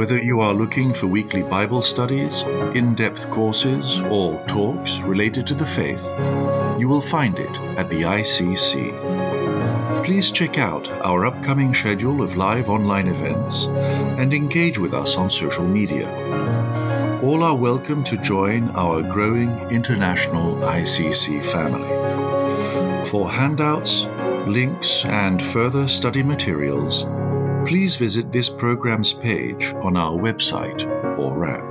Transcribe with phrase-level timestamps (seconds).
[0.00, 2.40] Whether you are looking for weekly Bible studies,
[2.74, 6.02] in depth courses, or talks related to the faith,
[6.80, 10.02] you will find it at the ICC.
[10.02, 13.66] Please check out our upcoming schedule of live online events
[14.16, 16.08] and engage with us on social media.
[17.22, 21.90] All are welcome to join our growing international ICC family.
[23.10, 24.06] For handouts,
[24.46, 27.04] links, and further study materials,
[27.66, 30.86] please visit this program's page on our website
[31.18, 31.70] or app.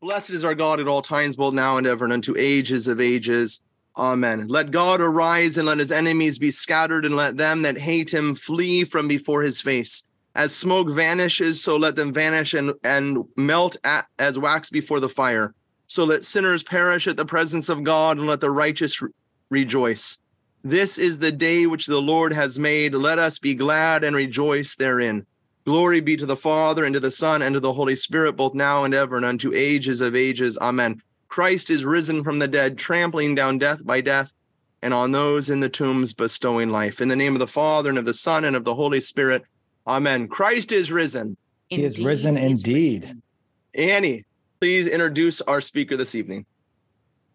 [0.00, 3.00] Blessed is our God at all times, both now and ever, and unto ages of
[3.00, 3.60] ages.
[3.96, 4.48] Amen.
[4.48, 8.34] Let God arise and let his enemies be scattered, and let them that hate him
[8.34, 10.04] flee from before his face.
[10.34, 15.08] As smoke vanishes, so let them vanish and, and melt at, as wax before the
[15.08, 15.54] fire.
[15.86, 19.10] So let sinners perish at the presence of God, and let the righteous re-
[19.50, 20.18] rejoice.
[20.62, 22.94] This is the day which the Lord has made.
[22.94, 25.24] Let us be glad and rejoice therein.
[25.64, 28.54] Glory be to the Father, and to the Son, and to the Holy Spirit, both
[28.54, 30.58] now and ever, and unto ages of ages.
[30.58, 31.00] Amen.
[31.28, 34.32] Christ is risen from the dead, trampling down death by death,
[34.82, 37.00] and on those in the tombs bestowing life.
[37.00, 39.44] In the name of the Father, and of the Son, and of the Holy Spirit.
[39.86, 40.28] Amen.
[40.28, 41.36] Christ is risen.
[41.68, 43.16] He is risen indeed.
[43.74, 44.24] Annie,
[44.60, 46.44] please introduce our speaker this evening.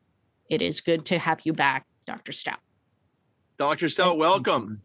[0.50, 2.34] It is good to have you back, Dr.
[2.34, 2.60] Staudt.
[3.58, 3.88] Dr.
[3.88, 4.82] Staudt, welcome.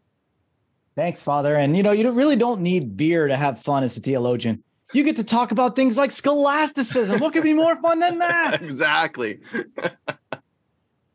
[0.95, 1.55] Thanks, Father.
[1.55, 4.63] And you know, you really don't need beer to have fun as a theologian.
[4.93, 7.19] You get to talk about things like scholasticism.
[7.19, 8.61] what could be more fun than that?
[8.61, 9.39] exactly.
[9.53, 9.63] so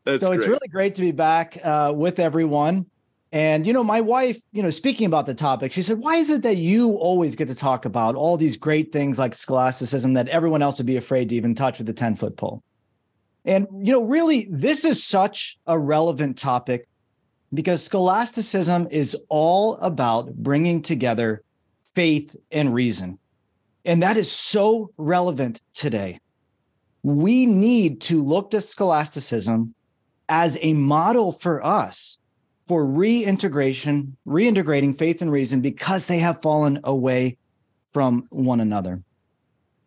[0.05, 0.15] great.
[0.15, 2.87] it's really great to be back uh, with everyone.
[3.31, 6.29] And, you know, my wife, you know, speaking about the topic, she said, Why is
[6.29, 10.29] it that you always get to talk about all these great things like scholasticism that
[10.29, 12.63] everyone else would be afraid to even touch with a 10 foot pole?
[13.43, 16.87] And, you know, really, this is such a relevant topic
[17.53, 21.43] because scholasticism is all about bringing together
[21.95, 23.19] faith and reason.
[23.83, 26.19] And that is so relevant today.
[27.03, 29.73] We need to look to scholasticism
[30.27, 32.17] as a model for us
[32.67, 37.37] for reintegration, reintegrating faith and reason because they have fallen away
[37.93, 39.01] from one another.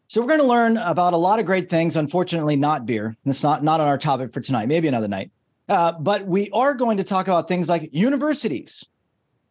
[0.09, 1.95] So we're going to learn about a lot of great things.
[1.95, 3.17] Unfortunately, not beer.
[3.25, 4.67] That's not not on our topic for tonight.
[4.67, 5.31] Maybe another night.
[5.69, 8.85] Uh, but we are going to talk about things like universities.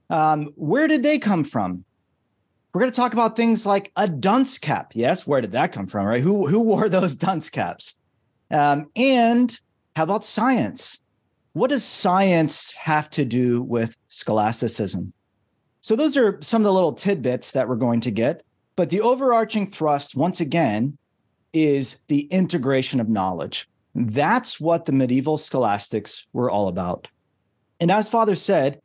[0.09, 1.85] Um, where did they come from?
[2.73, 4.91] We're going to talk about things like a dunce cap.
[4.94, 6.06] Yes, where did that come from?
[6.06, 6.22] Right?
[6.22, 7.97] Who who wore those dunce caps?
[8.51, 9.57] Um, and
[9.95, 11.00] how about science?
[11.54, 15.13] What does science have to do with scholasticism?
[15.81, 18.44] So, those are some of the little tidbits that we're going to get.
[18.75, 20.98] But the overarching thrust, once again,
[21.51, 23.68] is the integration of knowledge.
[23.94, 27.07] That's what the medieval scholastics were all about.
[27.80, 28.80] And as Father said,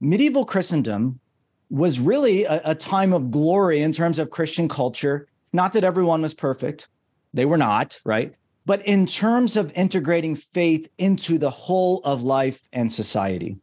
[0.00, 1.20] medieval Christendom
[1.68, 5.26] was really a, a, time of glory in terms of Christian culture.
[5.52, 6.88] Not that everyone was perfect,
[7.34, 8.34] they were not, right?
[8.66, 13.56] But in terms of integrating faith into the whole of life and society.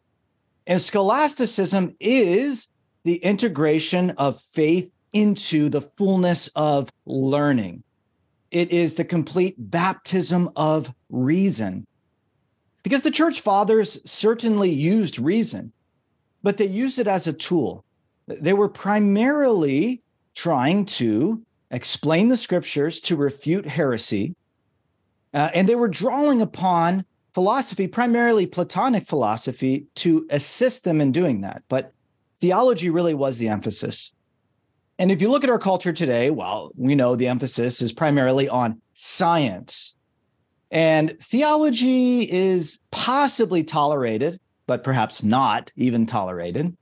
[0.65, 2.69] And scholasticism is
[3.03, 7.83] the integration of faith into the fullness of learning.
[8.50, 11.85] It is the complete baptism of reason.
[12.81, 15.73] Because the church fathers certainly used reason,
[16.44, 17.83] but they used it as a tool.
[18.27, 20.01] They were primarily
[20.33, 21.41] trying to
[21.71, 24.35] explain the scriptures to refute heresy,
[25.33, 31.41] uh, and they were drawing upon philosophy, primarily Platonic philosophy, to assist them in doing
[31.41, 31.63] that.
[31.68, 31.91] But
[32.39, 34.12] theology really was the emphasis.
[35.00, 38.47] And if you look at our culture today, well, we know the emphasis is primarily
[38.47, 39.95] on science.
[40.69, 46.77] And theology is possibly tolerated, but perhaps not even tolerated.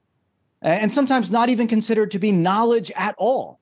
[0.61, 3.60] And sometimes not even considered to be knowledge at all,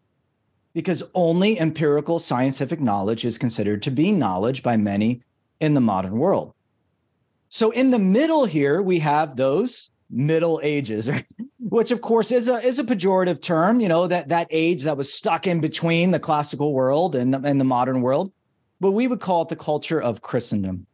[0.74, 5.22] because only empirical scientific knowledge is considered to be knowledge by many
[5.60, 6.54] in the modern world.
[7.50, 11.10] So in the middle here, we have those middle ages,
[11.60, 14.98] which of course is a is a pejorative term, you know, that that age that
[14.98, 18.32] was stuck in between the classical world and the, and the modern world.
[18.80, 20.86] But we would call it the culture of Christendom.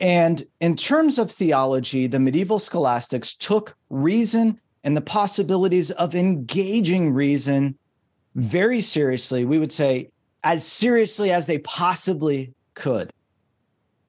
[0.00, 7.12] And in terms of theology, the medieval scholastics took reason and the possibilities of engaging
[7.14, 7.78] reason
[8.34, 9.44] very seriously.
[9.44, 10.10] We would say
[10.42, 13.12] as seriously as they possibly could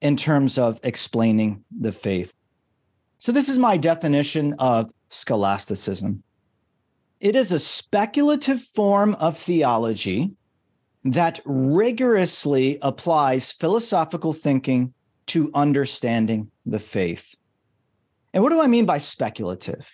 [0.00, 2.32] in terms of explaining the faith.
[3.18, 6.22] So, this is my definition of scholasticism
[7.20, 10.32] it is a speculative form of theology
[11.04, 14.92] that rigorously applies philosophical thinking
[15.26, 17.34] to understanding the faith.
[18.34, 19.86] And what do I mean by speculative?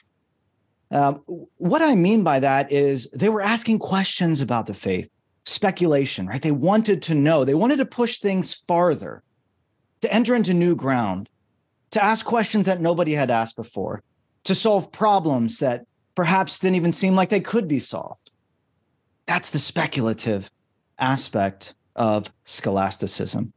[0.93, 1.23] Um,
[1.56, 5.09] what I mean by that is they were asking questions about the faith,
[5.47, 6.43] speculation, right?
[6.43, 9.23] They wanted to know, they wanted to push things farther
[10.03, 11.31] to enter into new ground,
[11.93, 14.03] to ask questions that nobody had asked before,
[14.44, 18.31] to solve problems that perhaps didn't even seem like they could be solved.
[19.25, 20.50] That's the speculative
[20.99, 23.53] aspect of scholasticism.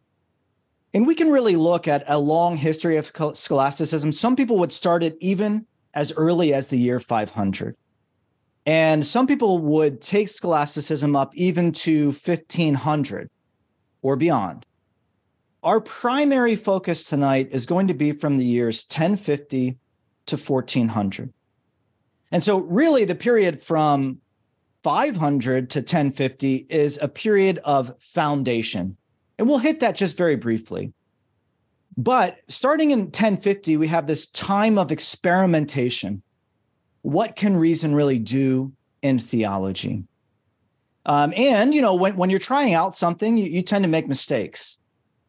[0.94, 4.14] And we can really look at a long history of scholasticism.
[4.14, 7.76] Some people would start it even as early as the year 500.
[8.66, 13.30] And some people would take scholasticism up even to 1500
[14.02, 14.66] or beyond.
[15.64, 19.78] Our primary focus tonight is going to be from the years 1050
[20.28, 21.34] to 1400.
[22.32, 24.20] And so, really, the period from
[24.84, 28.98] 500 to 1050 is a period of foundation.
[29.38, 30.94] And we'll hit that just very briefly.
[31.98, 36.22] But starting in 1050, we have this time of experimentation.
[37.02, 40.04] What can reason really do in theology?
[41.06, 44.08] Um, and, you know, when, when you're trying out something, you, you tend to make
[44.08, 44.80] mistakes.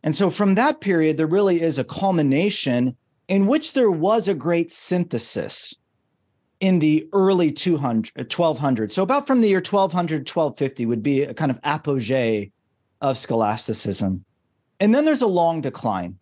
[0.03, 2.97] And so from that period, there really is a culmination
[3.29, 5.75] in which there was a great synthesis
[6.61, 8.93] in the early 200, 1200.
[8.93, 12.53] So about from the year 1200 1250 would be a kind of apogee
[13.03, 14.25] of scholasticism.
[14.81, 16.19] And then there's a long decline.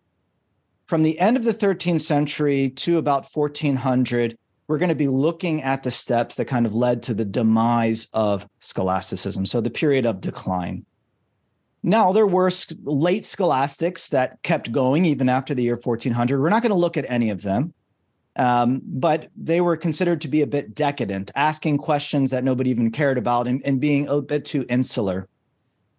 [0.85, 4.37] From the end of the 13th century to about 1400,
[4.67, 8.07] we're going to be looking at the steps that kind of led to the demise
[8.13, 9.45] of scholasticism.
[9.45, 10.85] So the period of decline.
[11.81, 12.51] Now, there were
[12.83, 16.39] late scholastics that kept going even after the year 1400.
[16.39, 17.73] We're not going to look at any of them,
[18.35, 22.91] um, but they were considered to be a bit decadent, asking questions that nobody even
[22.91, 25.27] cared about and, and being a bit too insular.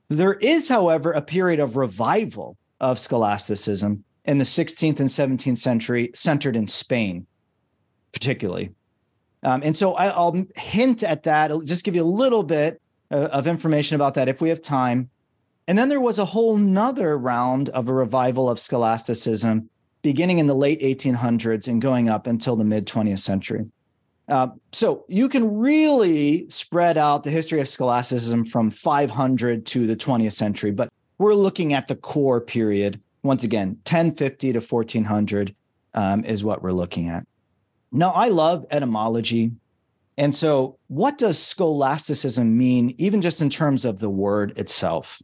[0.08, 6.10] There is, however, a period of revival of scholasticism in the 16th and 17th century,
[6.14, 7.26] centered in Spain,
[8.12, 8.70] particularly.
[9.42, 12.80] Um, and so I, will hint at that, I'll just give you a little bit
[13.10, 15.08] uh, of information about that if we have time.
[15.68, 19.68] And then there was a whole nother round of a revival of scholasticism
[20.02, 23.66] beginning in the late 1800s and going up until the mid 20th century.
[24.28, 29.96] Uh, so you can really spread out the history of scholasticism from 500 to the
[29.96, 33.00] 20th century, but we're looking at the core period.
[33.26, 35.54] Once again, 1050 to 1400
[35.94, 37.26] um, is what we're looking at.
[37.90, 39.50] Now, I love etymology.
[40.16, 45.20] And so, what does scholasticism mean, even just in terms of the word itself?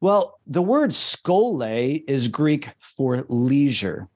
[0.00, 4.08] Well, the word skole is Greek for leisure.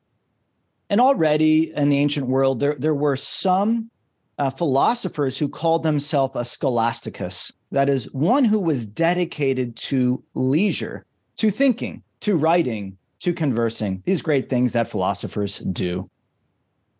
[0.91, 3.91] And already in the ancient world, there, there were some
[4.39, 7.53] uh, philosophers who called themselves a scholasticus.
[7.71, 11.07] That is, one who was dedicated to leisure,
[11.37, 16.11] to thinking, to writing, to conversing, these great things that philosophers do.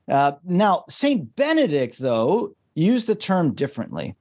[0.09, 1.35] Uh, now, St.
[1.37, 4.17] Benedict, though, used the term differently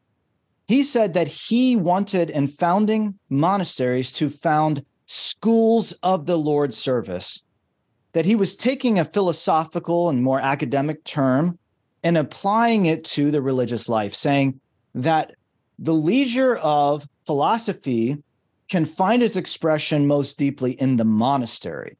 [0.69, 7.43] he said that he wanted in founding monasteries to found schools of the Lord's service,
[8.13, 11.57] that he was taking a philosophical and more academic term
[12.03, 14.61] and applying it to the religious life, saying
[14.93, 15.33] that
[15.79, 18.21] the leisure of philosophy
[18.69, 21.97] can find its expression most deeply in the monastery.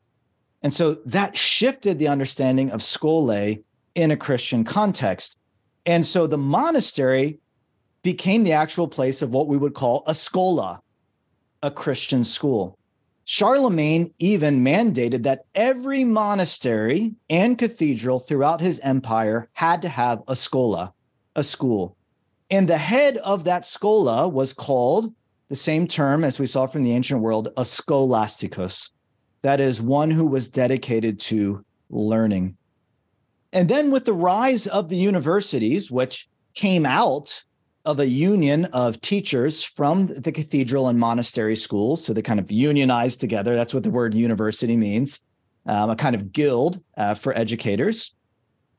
[0.62, 3.64] And so that shifted the understanding of skole
[3.96, 5.38] in a Christian context.
[5.86, 7.40] And so the monastery
[8.04, 10.80] became the actual place of what we would call a scola,
[11.64, 12.78] a Christian school.
[13.26, 20.34] Charlemagne even mandated that every monastery and cathedral throughout his empire had to have a
[20.34, 20.94] scola,
[21.36, 21.96] a school.
[22.50, 25.14] And the head of that scola was called
[25.50, 28.90] the same term as we saw from the ancient world, a scholasticus.
[29.42, 32.58] That is one who was dedicated to learning.
[33.52, 37.44] And then with the rise of the universities, which came out
[37.86, 42.04] of a union of teachers from the cathedral and monastery schools.
[42.04, 43.56] So they kind of unionized together.
[43.56, 45.24] That's what the word university means
[45.66, 48.14] um, a kind of guild uh, for educators.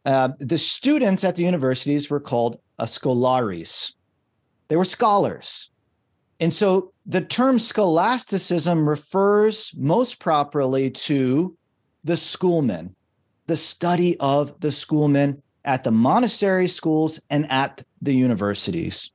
[0.04, 3.94] Uh, the students at the universities were called scholares,
[4.68, 5.70] they were scholars.
[6.40, 11.56] And so the term scholasticism refers most properly to
[12.02, 12.94] the schoolmen,
[13.46, 19.10] the study of the schoolmen at the monastery schools and at the universities.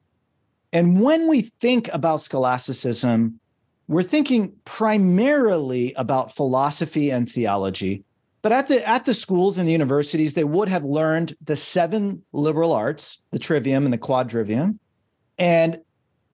[0.71, 3.39] And when we think about scholasticism,
[3.87, 8.03] we're thinking primarily about philosophy and theology.
[8.41, 12.23] But at the at the schools and the universities, they would have learned the seven
[12.31, 14.77] liberal arts, the trivium and the quadrivium,
[15.39, 15.79] and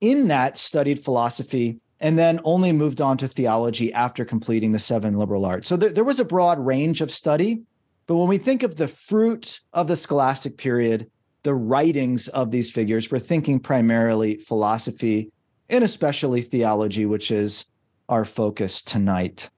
[0.02, 5.16] in that studied philosophy and then only moved on to theology after completing the seven
[5.16, 5.68] liberal arts.
[5.68, 7.62] So there, there was a broad range of study,
[8.06, 11.08] but when we think of the fruit of the scholastic period,
[11.44, 15.30] the writings of these figures, we're thinking primarily philosophy
[15.68, 17.66] and especially theology, which is
[18.08, 19.48] our focus tonight.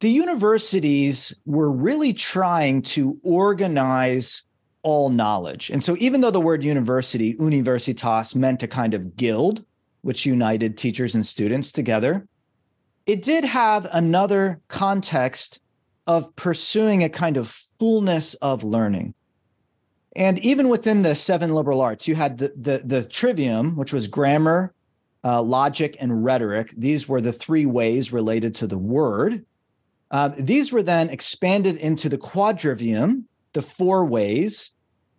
[0.00, 4.42] The universities were really trying to organize
[4.84, 5.70] all knowledge.
[5.70, 9.64] And so, even though the word university, universitas, meant a kind of guild,
[10.02, 12.28] which united teachers and students together,
[13.06, 15.60] it did have another context
[16.06, 19.14] of pursuing a kind of fullness of learning.
[20.16, 24.06] And even within the seven liberal arts, you had the, the, the trivium, which was
[24.06, 24.72] grammar,
[25.24, 26.72] uh, logic, and rhetoric.
[26.76, 29.44] These were the three ways related to the word.
[30.10, 33.24] Uh, these were then expanded into the quadrivium,
[33.54, 34.72] the four ways,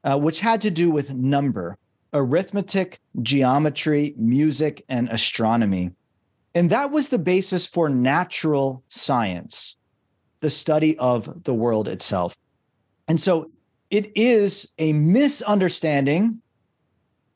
[0.03, 1.77] uh, which had to do with number,
[2.13, 5.91] arithmetic, geometry, music, and astronomy.
[6.53, 9.75] And that was the basis for natural science
[10.41, 12.35] the study of the world itself.
[13.07, 13.49] And so
[13.89, 16.41] it is a misunderstanding,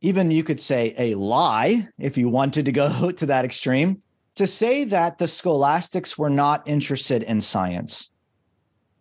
[0.02, 4.02] even you could say a lie, if you wanted to go to that extreme,
[4.36, 8.12] to say that the scholastics were not interested in science.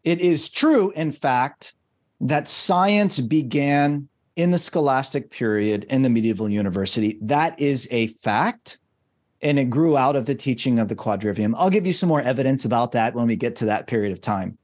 [0.05, 1.75] It is true, in fact,
[2.21, 7.19] that science began in the scholastic period in the medieval university.
[7.23, 8.79] That is a fact
[9.41, 11.55] and it grew out of the teaching of the quadrivium.
[11.57, 14.21] I'll give you some more evidence about that when we get to that period of
[14.21, 14.59] time.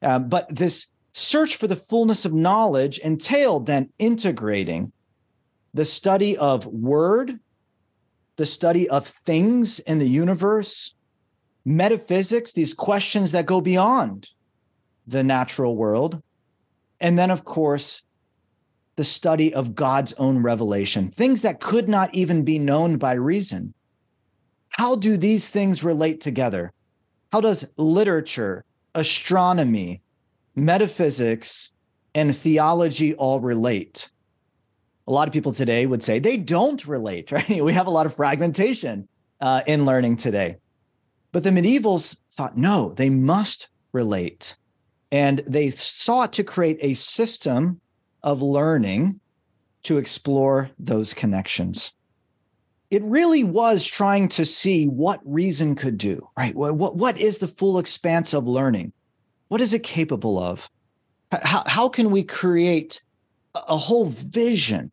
[0.00, 4.92] Uh, but this search for the fullness of knowledge entailed then integrating
[5.74, 7.38] the study of word,
[8.36, 10.94] the study of things in the universe,
[11.64, 14.30] metaphysics, these questions that go beyond
[15.06, 16.22] the natural world.
[17.02, 18.02] And then, of course,
[18.96, 23.74] the study of God's own revelation, things that could not even be known by reason
[24.72, 26.72] how do these things relate together?
[27.30, 30.00] How does literature, astronomy,
[30.56, 31.72] metaphysics,
[32.14, 34.10] and theology all relate?
[35.06, 37.62] A lot of people today would say they don't relate, right?
[37.62, 39.08] We have a lot of fragmentation
[39.42, 40.56] uh, in learning today.
[41.32, 44.56] But the medievals thought, no, they must relate.
[45.12, 47.80] And they sought to create a system
[48.24, 49.20] of learning
[49.84, 51.92] to explore those connections
[52.92, 56.54] it really was trying to see what reason could do, right?
[56.54, 58.92] What, what, is the full expanse of learning?
[59.48, 60.68] What is it capable of?
[61.32, 63.02] How, how can we create
[63.54, 64.90] a whole vision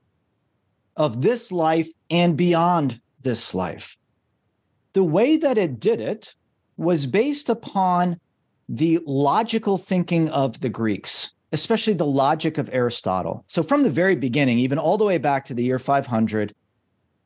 [0.95, 3.97] of this life and beyond this life?
[4.93, 6.35] The way that it did it
[6.77, 8.17] was based upon
[8.69, 13.43] the logical thinking of the Greeks, especially the logic of Aristotle.
[13.47, 16.53] So, from the very beginning, even all the way back to the year 500,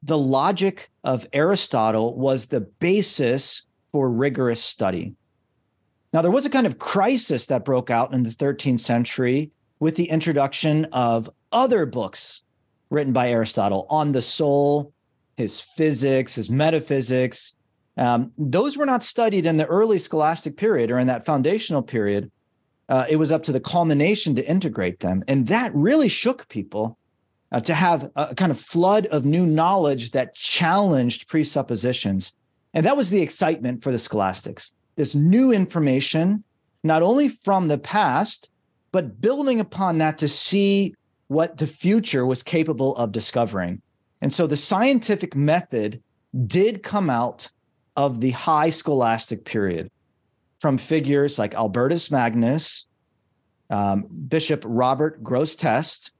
[0.02, 5.16] the logic of Aristotle was the basis for rigorous study.
[6.14, 9.96] Now, there was a kind of crisis that broke out in the 13th century with
[9.96, 12.44] the introduction of other books
[12.90, 14.94] written by Aristotle on the soul,
[15.36, 17.56] his physics, his metaphysics.
[17.98, 22.32] Um, those were not studied in the early scholastic period or in that foundational period.
[22.90, 25.24] Uh, it was up to the culmination to integrate them.
[25.28, 26.98] And that really shook people
[27.52, 32.34] uh, to have a kind of flood of new knowledge that challenged presuppositions.
[32.74, 34.74] And that was the excitement for the scholastics.
[34.96, 36.44] This new information
[36.84, 38.50] not only from the past,
[38.92, 40.94] but building upon that to see
[41.28, 43.82] what the future was capable of discovering.
[44.22, 46.02] And so the scientific method
[46.48, 47.50] did come out
[47.96, 49.90] of the high scholastic period
[50.60, 52.86] from figures like Albertus Magnus,
[53.70, 56.12] um, Bishop Robert Grosseteste,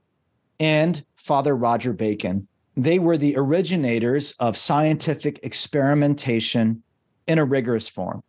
[0.60, 2.48] and Father Roger Bacon.
[2.76, 6.84] They were the originators of scientific experimentation
[7.28, 8.24] in a rigorous form.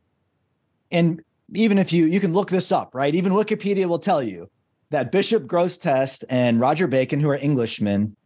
[0.90, 1.22] And
[1.52, 3.14] even if you you can look this up, right?
[3.14, 4.48] Even Wikipedia will tell you
[4.90, 8.16] that Bishop Grosseteste and Roger Bacon, who are Englishmen,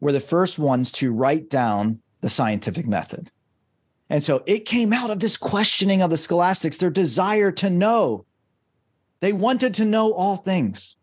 [0.00, 3.30] were the first ones to write down the scientific method.
[4.10, 8.24] And so it came out of this questioning of the scholastics, their desire to know.
[9.20, 10.96] They wanted to know all things.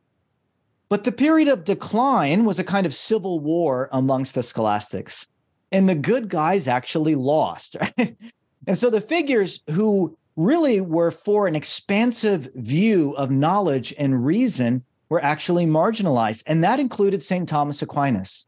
[0.89, 5.27] But the period of decline was a kind of civil war amongst the scholastics.
[5.71, 7.75] And the good guys actually lost.
[7.79, 8.15] Right?
[8.67, 14.83] And so the figures who really were for an expansive view of knowledge and reason
[15.09, 16.43] were actually marginalized.
[16.47, 17.47] And that included St.
[17.47, 18.47] Thomas Aquinas.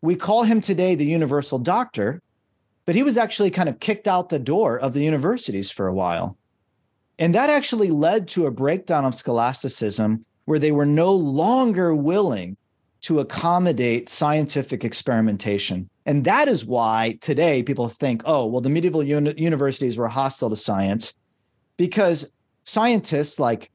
[0.00, 2.22] We call him today the universal doctor,
[2.84, 5.94] but he was actually kind of kicked out the door of the universities for a
[5.94, 6.36] while.
[7.18, 12.56] And that actually led to a breakdown of scholasticism where they were no longer willing
[13.02, 15.88] to accommodate scientific experimentation.
[16.06, 20.50] And that is why today people think, oh, well, the medieval uni- universities were hostile
[20.50, 21.14] to science
[21.76, 22.32] because
[22.64, 23.70] scientists like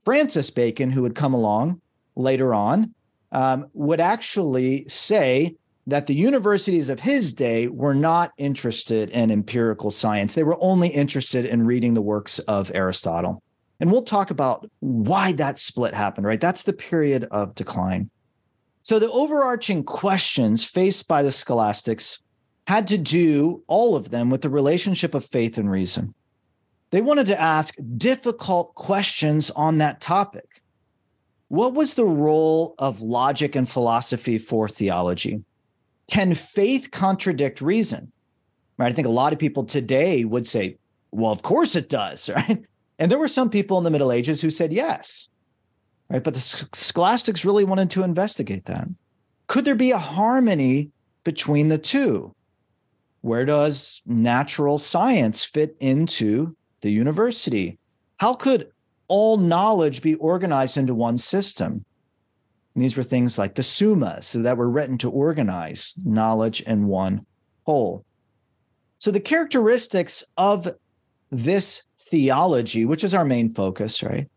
[0.00, 1.80] Francis Bacon, who would come along
[2.16, 2.94] later on,
[3.32, 5.54] um, would actually say
[5.90, 10.34] that the universities of his day were not interested in empirical science.
[10.34, 13.42] They were only interested in reading the works of Aristotle.
[13.80, 16.40] And we'll talk about why that split happened, right?
[16.40, 18.10] That's the period of decline.
[18.82, 22.20] So the overarching questions faced by the scholastics
[22.66, 26.14] had to do, all of them, with the relationship of faith and reason.
[26.90, 30.62] They wanted to ask difficult questions on that topic.
[31.48, 35.42] What was the role of logic and philosophy for theology?
[36.10, 38.10] Can faith contradict reason?
[38.76, 38.90] Right.
[38.90, 40.76] I think a lot of people today would say,
[41.12, 42.28] well, of course it does.
[42.34, 42.64] Right.
[42.98, 45.30] And there were some people in the Middle Ages who said yes.
[46.10, 46.22] Right.
[46.22, 48.88] But the scholastics really wanted to investigate that.
[49.46, 50.90] Could there be a harmony
[51.24, 52.34] between the two?
[53.22, 57.78] Where does natural science fit into the university?
[58.16, 58.70] How could
[59.06, 61.84] all knowledge be organized into one system?
[62.80, 67.26] And these were things like the summas that were written to organize knowledge in one
[67.66, 68.06] whole.
[68.96, 70.66] So the characteristics of
[71.28, 74.30] this theology, which is our main focus, right,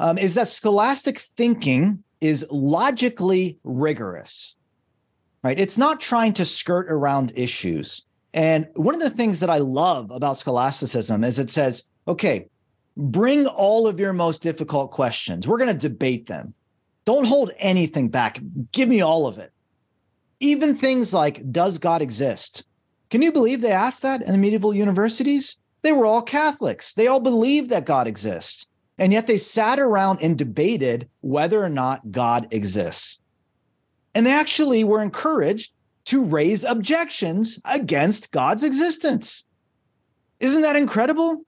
[0.00, 4.56] um, is that scholastic thinking is logically rigorous,
[5.44, 5.56] right?
[5.56, 8.04] It's not trying to skirt around issues.
[8.32, 12.48] And one of the things that I love about scholasticism is it says, okay,
[12.96, 15.46] bring all of your most difficult questions.
[15.46, 16.52] We're going to debate them.
[17.04, 18.40] Don't hold anything back.
[18.72, 19.52] Give me all of it.
[20.40, 22.66] Even things like, does God exist?
[23.10, 25.58] Can you believe they asked that in the medieval universities?
[25.82, 26.94] They were all Catholics.
[26.94, 28.66] They all believed that God exists.
[28.98, 33.20] And yet they sat around and debated whether or not God exists.
[34.14, 35.72] And they actually were encouraged
[36.06, 39.46] to raise objections against God's existence.
[40.40, 41.44] Isn't that incredible?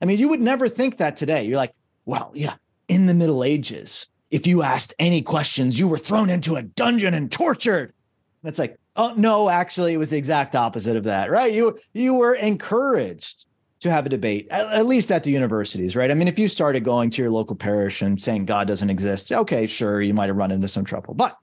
[0.00, 1.44] I mean, you would never think that today.
[1.44, 2.54] You're like, well, yeah,
[2.88, 7.14] in the Middle Ages, if you asked any questions, you were thrown into a dungeon
[7.14, 7.94] and tortured.
[8.42, 11.52] And it's like, oh no, actually, it was the exact opposite of that, right?
[11.52, 13.44] You you were encouraged
[13.78, 16.10] to have a debate, at, at least at the universities, right?
[16.10, 19.30] I mean, if you started going to your local parish and saying God doesn't exist,
[19.30, 21.14] okay, sure, you might have run into some trouble.
[21.14, 21.36] But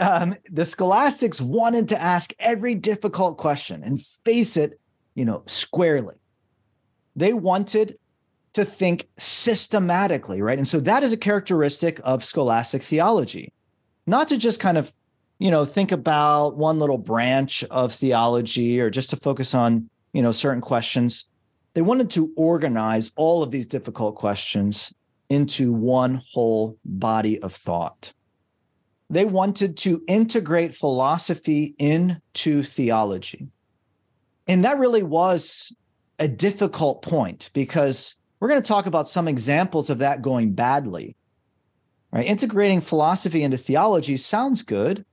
[0.00, 4.80] um, the scholastics wanted to ask every difficult question and face it,
[5.14, 6.16] you know, squarely.
[7.16, 7.98] They wanted
[8.54, 10.58] to think systematically, right?
[10.58, 13.52] And so that is a characteristic of scholastic theology,
[14.06, 14.94] not to just kind of,
[15.38, 20.22] you know, think about one little branch of theology or just to focus on, you
[20.22, 21.28] know, certain questions.
[21.74, 24.94] They wanted to organize all of these difficult questions
[25.28, 28.12] into one whole body of thought.
[29.10, 33.48] They wanted to integrate philosophy into theology.
[34.46, 35.74] And that really was
[36.20, 41.16] a difficult point because we're going to talk about some examples of that going badly.
[42.12, 42.26] Right?
[42.26, 45.06] Integrating philosophy into theology sounds good,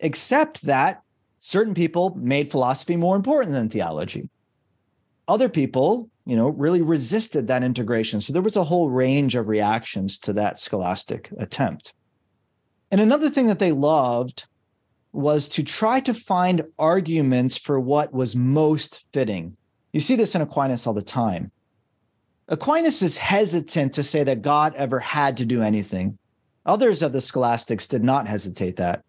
[0.00, 1.00] except that
[1.38, 4.28] certain people made philosophy more important than theology.
[5.28, 8.20] Other people, you know, really resisted that integration.
[8.20, 11.94] So there was a whole range of reactions to that scholastic attempt.
[12.90, 14.48] And another thing that they loved
[15.12, 19.56] was to try to find arguments for what was most fitting.
[19.92, 21.52] You see this in Aquinas all the time
[22.48, 26.16] Aquinas is hesitant to say that God ever had to do anything.
[26.64, 29.04] Others of the scholastics did not hesitate that.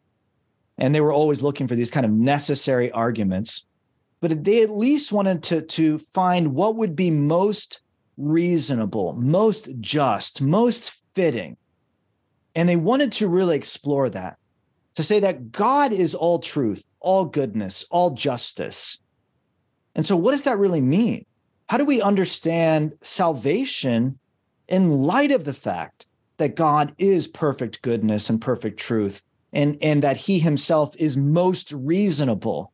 [0.78, 3.66] And they were always looking for these kind of necessary arguments.
[4.22, 7.82] But they at least wanted to, to find what would be most
[8.18, 11.58] reasonable, most just, most fitting.
[12.56, 14.38] And they wanted to really explore that
[14.96, 18.98] to say that God is all truth, all goodness, all justice.
[19.94, 21.27] And so, what does that really mean?
[21.70, 24.20] How do we understand salvation
[24.68, 26.06] in light of the fact
[26.38, 29.22] that God is perfect goodness and perfect truth,
[29.54, 32.72] and, and that he himself is most reasonable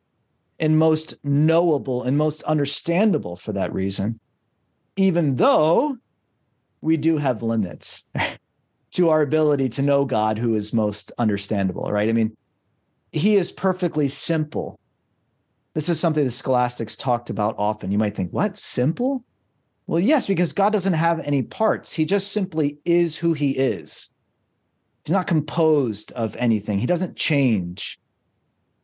[0.60, 4.20] and most knowable and most understandable for that reason,
[4.96, 5.96] even though
[6.80, 8.06] we do have limits
[8.92, 12.08] to our ability to know God who is most understandable, right?
[12.08, 12.36] I mean,
[13.12, 14.78] he is perfectly simple.
[15.74, 17.90] This is something the scholastics talked about often.
[17.92, 18.56] You might think, what?
[18.56, 19.24] Simple?
[19.86, 21.92] Well, yes, because God doesn't have any parts.
[21.92, 24.10] He just simply is who he is.
[25.04, 27.98] He's not composed of anything, he doesn't change.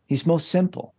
[0.06, 0.94] He's most simple.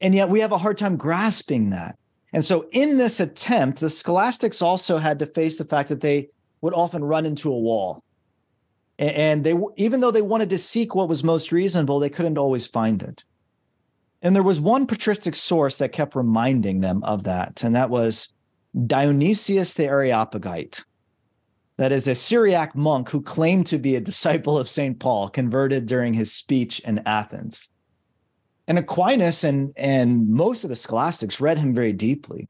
[0.00, 1.98] And yet we have a hard time grasping that.
[2.32, 6.28] And so, in this attempt, the scholastics also had to face the fact that they
[6.60, 8.02] would often run into a wall.
[8.98, 12.66] And they, even though they wanted to seek what was most reasonable, they couldn't always
[12.66, 13.24] find it.
[14.22, 18.28] And there was one patristic source that kept reminding them of that, and that was
[18.86, 20.84] Dionysius the Areopagite.
[21.76, 24.98] That is a Syriac monk who claimed to be a disciple of St.
[24.98, 27.68] Paul, converted during his speech in Athens.
[28.68, 32.48] And Aquinas and, and most of the scholastics read him very deeply.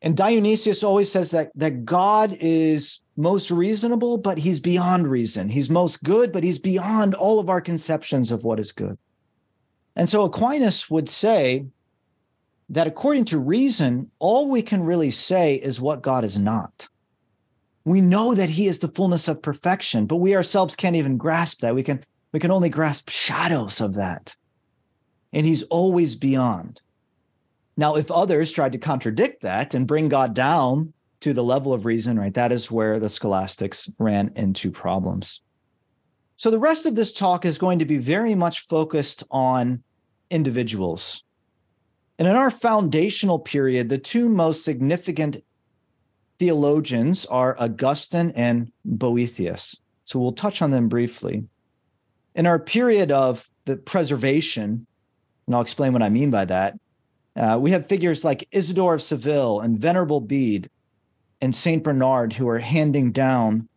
[0.00, 5.48] And Dionysius always says that, that God is most reasonable, but he's beyond reason.
[5.48, 8.96] He's most good, but he's beyond all of our conceptions of what is good.
[9.98, 11.66] And so Aquinas would say
[12.68, 16.88] that according to reason, all we can really say is what God is not.
[17.84, 21.60] We know that he is the fullness of perfection, but we ourselves can't even grasp
[21.60, 21.74] that.
[21.74, 24.36] We can we can only grasp shadows of that.
[25.32, 26.80] And he's always beyond.
[27.76, 31.86] Now, if others tried to contradict that and bring God down to the level of
[31.86, 35.40] reason, right, that is where the scholastics ran into problems.
[36.36, 39.82] So the rest of this talk is going to be very much focused on
[40.30, 41.24] individuals.
[42.18, 45.38] And in our foundational period, the two most significant
[46.38, 49.76] theologians are Augustine and Boethius.
[50.04, 51.44] So we'll touch on them briefly.
[52.34, 54.86] In our period of the preservation,
[55.46, 56.78] and I'll explain what I mean by that,
[57.36, 60.68] uh, we have figures like Isidore of Seville and Venerable Bede
[61.40, 61.84] and St.
[61.84, 63.68] Bernard who are handing down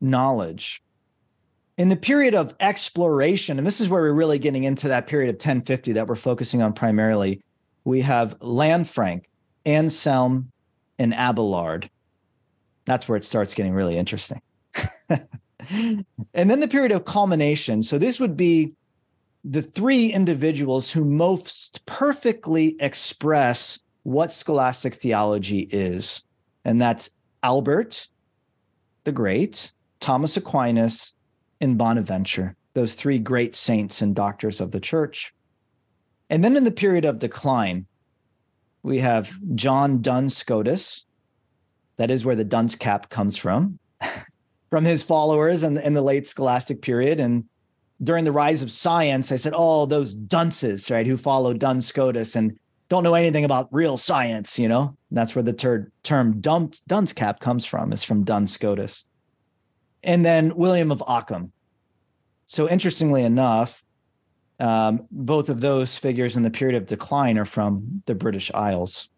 [0.00, 0.82] knowledge.
[1.78, 5.30] In the period of exploration, and this is where we're really getting into that period
[5.30, 7.40] of 1050 that we're focusing on primarily,
[7.84, 9.24] we have Lanfranc,
[9.64, 10.50] Anselm,
[10.98, 11.88] and Abelard.
[12.84, 14.42] That's where it starts getting really interesting.
[15.08, 17.84] and then the period of culmination.
[17.84, 18.72] So this would be
[19.44, 26.24] the three individuals who most perfectly express what scholastic theology is.
[26.64, 27.10] And that's
[27.44, 28.08] Albert
[29.04, 31.14] the Great, Thomas Aquinas,
[31.60, 35.34] and Bonaventure, those three great saints and doctors of the church.
[36.30, 37.86] And then in the period of decline,
[38.82, 41.04] we have John Duns Scotus.
[41.96, 43.78] That is where the dunce cap comes from,
[44.70, 47.18] from his followers in, in the late scholastic period.
[47.18, 47.48] And
[48.02, 52.36] during the rise of science, I said, oh, those dunces, right, who follow Duns Scotus
[52.36, 54.96] and don't know anything about real science, you know?
[55.10, 59.06] And that's where the ter- term dunce, dunce cap comes from, is from Duns Scotus.
[60.08, 61.52] And then William of Ockham.
[62.46, 63.84] So interestingly enough,
[64.58, 69.10] um, both of those figures in the period of decline are from the British Isles.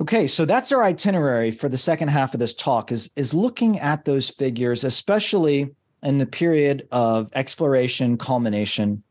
[0.00, 3.78] Okay, so that's our itinerary for the second half of this talk is, is looking
[3.78, 5.70] at those figures, especially
[6.02, 9.04] in the period of exploration, culmination,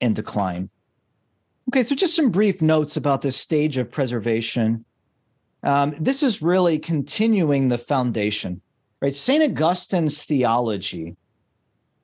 [0.00, 0.70] and decline.
[1.68, 4.86] Okay, so just some brief notes about this stage of preservation.
[5.62, 8.62] Um, this is really continuing the foundation,
[9.02, 9.14] right?
[9.14, 9.42] St.
[9.42, 11.16] Augustine's theology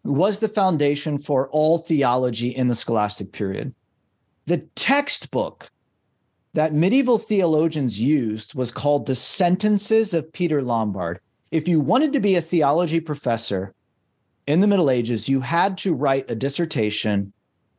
[0.05, 3.73] was the foundation for all theology in the scholastic period.
[4.47, 5.71] The textbook
[6.55, 11.21] that medieval theologians used was called the Sentences of Peter Lombard.
[11.53, 13.75] If you wanted to be a theology professor
[14.47, 17.33] in the Middle Ages, you had to write a dissertation,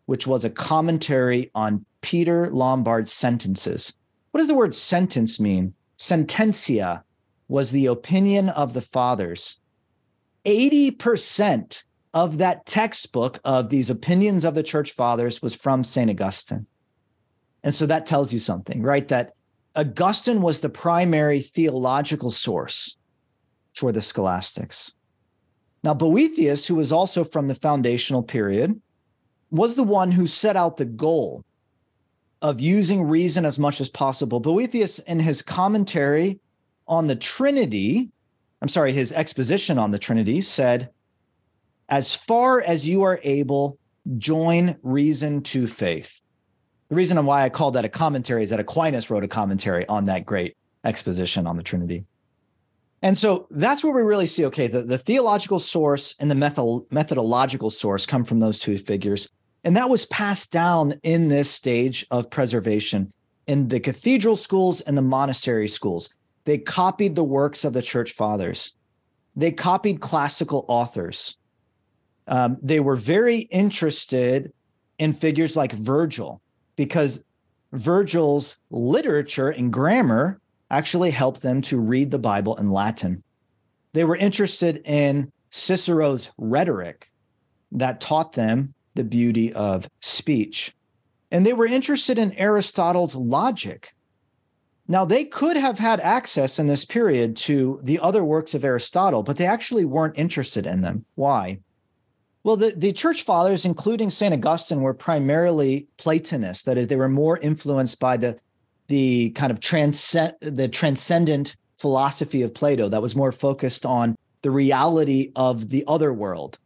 [0.05, 3.91] which was a commentary on Peter Lombard's sentences.
[4.31, 5.73] What does the word sentence mean?
[5.97, 7.03] Sententia
[7.49, 9.59] was the opinion of the fathers.
[10.45, 11.83] 80%
[12.13, 16.09] of that textbook of these opinions of the church fathers was from St.
[16.09, 16.65] Augustine.
[17.63, 19.07] And so that tells you something, right?
[19.09, 19.33] That
[19.75, 22.95] Augustine was the primary theological source
[23.73, 24.93] for the scholastics.
[25.83, 28.79] Now, Boethius, who was also from the foundational period,
[29.51, 31.43] was the one who set out the goal
[32.41, 34.39] of using reason as much as possible.
[34.39, 36.39] Boethius, in his commentary
[36.89, 38.09] on the Trinity,
[38.61, 40.89] I'm sorry, his exposition on the Trinity said,
[41.87, 43.77] as far as you are able,
[44.17, 46.21] join reason to faith.
[46.89, 50.05] The reason why I called that a commentary is that Aquinas wrote a commentary on
[50.05, 52.05] that great exposition on the Trinity.
[53.01, 56.81] And so that's where we really see okay, the, the theological source and the method,
[56.91, 59.29] methodological source come from those two figures.
[59.63, 63.13] And that was passed down in this stage of preservation
[63.47, 66.13] in the cathedral schools and the monastery schools.
[66.49, 68.73] They copied the works of the church fathers,
[69.35, 71.37] they copied classical authors.
[72.27, 74.51] Um, they were very interested
[74.97, 76.41] in figures like Virgil
[76.75, 77.23] because
[77.71, 83.21] Virgil's literature and grammar actually helped them to read the Bible in Latin.
[83.93, 87.11] They were interested in Cicero's rhetoric
[87.73, 90.75] that taught them the beauty of speech.
[91.29, 93.93] And they were interested in Aristotle's logic.
[94.91, 99.21] Now, they could have had access in this period to the other works of Aristotle,
[99.21, 101.05] but they actually weren't interested in them.
[101.13, 101.59] Why?
[102.43, 104.33] Well, the, the church fathers, including St.
[104.33, 106.63] Augustine, were primarily Platonists.
[106.63, 108.37] That is, they were more influenced by the
[108.87, 114.49] the kind of transcend the transcendent philosophy of Plato that was more focused on the
[114.49, 116.57] reality of the other world.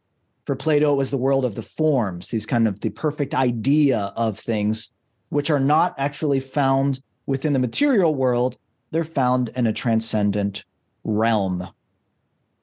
[0.46, 4.14] For Plato, it was the world of the forms, these kind of the perfect idea
[4.16, 4.94] of things,
[5.28, 8.58] which are not actually found within the material world.
[8.92, 10.64] They're found in a transcendent
[11.04, 11.68] realm.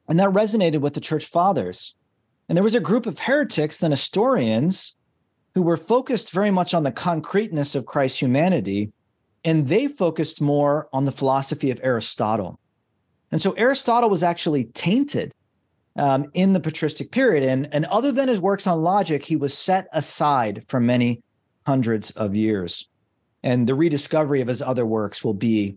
[0.08, 1.94] And that resonated with the church fathers.
[2.48, 4.96] And there was a group of heretics, the Nestorians,
[5.54, 8.92] who were focused very much on the concreteness of Christ's humanity
[9.44, 12.58] and they focused more on the philosophy of Aristotle.
[13.32, 15.32] And so Aristotle was actually tainted
[15.96, 17.44] um, in the patristic period.
[17.44, 21.22] And, and other than his works on logic, he was set aside for many
[21.66, 22.88] hundreds of years.
[23.42, 25.76] And the rediscovery of his other works will be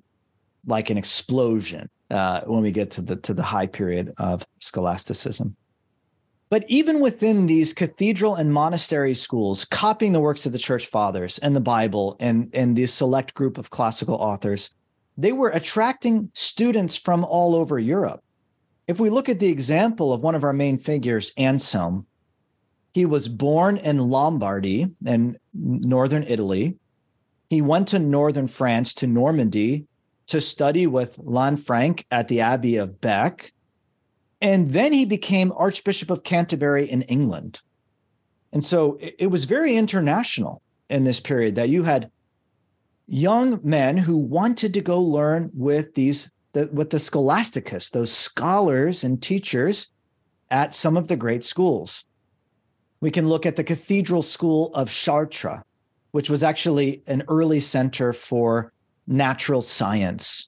[0.66, 5.56] like an explosion uh, when we get to the to the high period of scholasticism.
[6.50, 11.40] But even within these cathedral and monastery schools, copying the works of the church fathers
[11.40, 14.70] and the Bible and, and this select group of classical authors,
[15.18, 18.24] they were attracting students from all over Europe.
[18.88, 22.06] If we look at the example of one of our main figures, Anselm,
[22.94, 26.78] he was born in Lombardy in northern Italy.
[27.50, 29.86] He went to northern France, to Normandy,
[30.28, 33.52] to study with Lanfranc at the Abbey of Bec.
[34.42, 37.62] And then he became Archbishop of Canterbury in England.
[38.52, 42.12] And so it, it was very international in this period that you had
[43.08, 49.04] young men who wanted to go learn with these the, with the scholastics, those scholars
[49.04, 49.88] and teachers
[50.52, 52.06] at some of the great schools.
[53.02, 55.62] We can look at the Cathedral School of Chartres,
[56.14, 58.72] which was actually an early center for
[59.06, 60.48] natural science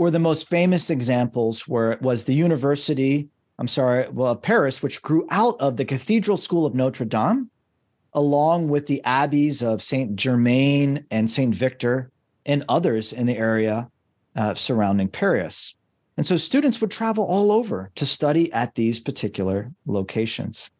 [0.00, 4.82] or the most famous examples were it was the University, I'm sorry, well, of Paris,
[4.82, 7.50] which grew out of the Cathedral School of Notre Dame,
[8.14, 12.10] along with the abbeys of Saint Germain and Saint Victor
[12.46, 13.90] and others in the area
[14.36, 15.74] uh, surrounding Paris.
[16.16, 20.70] And so students would travel all over to study at these particular locations.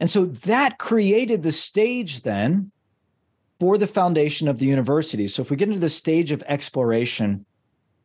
[0.00, 2.71] And so that created the stage then
[3.62, 5.28] for the foundation of the university.
[5.28, 7.46] So if we get into the stage of exploration,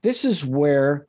[0.04, 1.08] this is where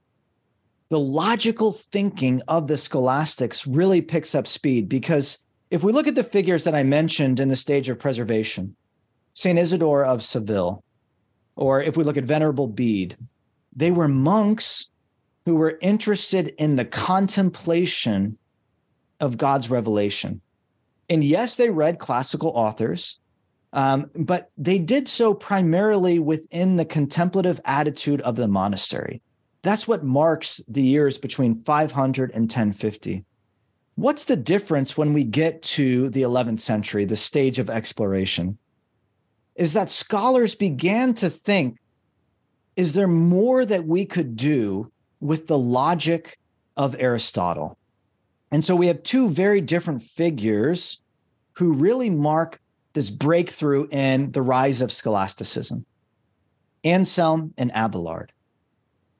[0.89, 5.37] the logical thinking of the scholastics really picks up speed because
[5.71, 8.75] if we look at the figures that I mentioned in the stage of preservation,
[9.35, 9.59] St.
[9.59, 10.83] Isidore of Seville,
[11.55, 13.19] or if we look at Venerable Bede,
[13.77, 14.89] they were monks
[15.45, 18.39] who were interested in the contemplation
[19.21, 20.41] of God's revelation.
[21.11, 23.19] And yes, they read classical authors,
[23.73, 29.21] um, but they did so primarily within the contemplative attitude of the monastery.
[29.63, 33.25] That's what marks the years between 500 and 1050.
[33.97, 38.59] What's the difference when we get to the 11th century, the stage of exploration?
[39.57, 41.79] Is that scholars began to think
[42.77, 46.39] is there more that we could do with the logic
[46.77, 47.77] of Aristotle?
[48.53, 51.01] And so we have two very different figures
[51.55, 52.61] who really mark
[52.93, 55.85] this breakthrough in the rise of scholasticism.
[56.85, 58.33] Anselm and Abelard,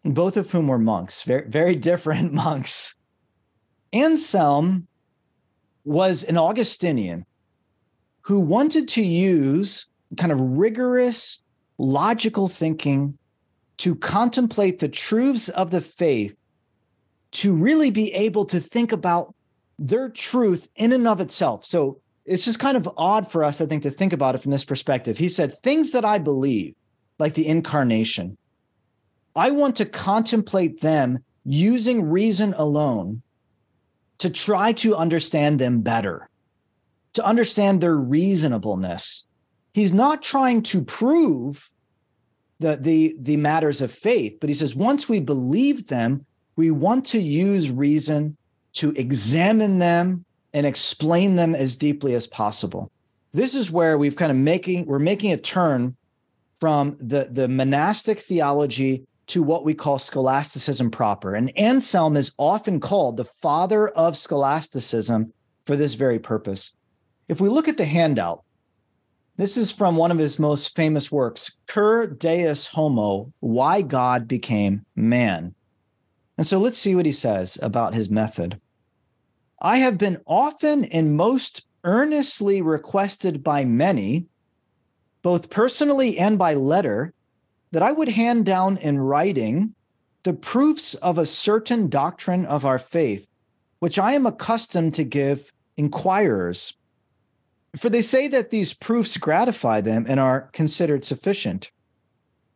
[0.05, 2.95] both of whom were monks, very, very different monks.
[3.93, 4.87] Anselm
[5.85, 7.25] was an Augustinian
[8.23, 11.43] who wanted to use kind of rigorous
[11.79, 13.17] logical thinking
[13.79, 16.37] to contemplate the truths of the faith,
[17.31, 19.35] to really be able to think about
[19.79, 21.65] their truth in and of itself.
[21.65, 24.51] So it's just kind of odd for us, I think, to think about it from
[24.51, 25.19] this perspective.
[25.19, 26.75] He said, Things that I believe,
[27.19, 28.37] like the incarnation,
[29.35, 33.23] I want to contemplate them using reason alone
[34.19, 36.29] to try to understand them better,
[37.15, 39.25] to understand their reasonableness.
[39.73, 41.71] He's not trying to prove
[42.59, 47.07] the, the, the matters of faith, but he says once we believe them, we want
[47.07, 48.37] to use reason
[48.75, 50.25] to examine them
[50.59, 52.91] and explain them as deeply as possible.
[53.33, 55.97] This is where we've kind of making we're making a turn
[56.57, 61.37] from the, the monastic theology to what we call scholasticism proper.
[61.37, 66.75] And Anselm is often called the father of scholasticism for this very purpose.
[67.29, 68.43] If we look at the handout,
[69.37, 74.85] this is from one of his most famous works, Cur Deus Homo, Why God Became
[74.97, 75.55] Man.
[76.37, 78.61] And so let's see what he says about his method.
[79.61, 84.27] I have been often and most earnestly requested by many,
[85.23, 87.13] both personally and by letter,
[87.73, 89.75] that I would hand down in writing
[90.23, 93.27] the proofs of a certain doctrine of our faith,
[93.81, 96.75] which I am accustomed to give inquirers.
[97.77, 101.71] For they say that these proofs gratify them and are considered sufficient.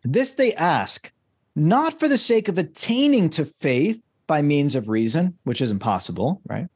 [0.04, 1.12] This they ask,
[1.54, 6.40] not for the sake of attaining to faith by means of reason, which is impossible,
[6.46, 6.68] right?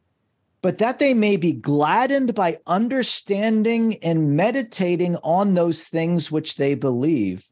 [0.63, 6.75] But that they may be gladdened by understanding and meditating on those things which they
[6.75, 7.45] believe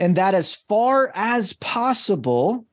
[0.00, 2.64] and that as far as possible,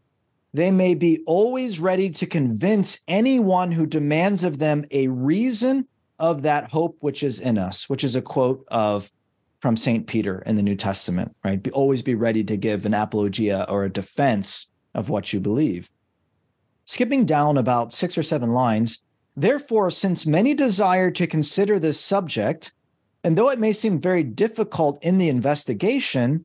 [0.53, 5.85] they may be always ready to convince anyone who demands of them a reason
[6.17, 9.11] of that hope which is in us, which is a quote of
[9.59, 10.07] from St.
[10.07, 11.61] Peter in the New Testament, right?
[11.61, 15.89] Be always be ready to give an apologia or a defense of what you believe.
[16.85, 19.03] Skipping down about six or seven lines,
[19.37, 22.73] therefore, since many desire to consider this subject,
[23.23, 26.43] and though it may seem very difficult in the investigation,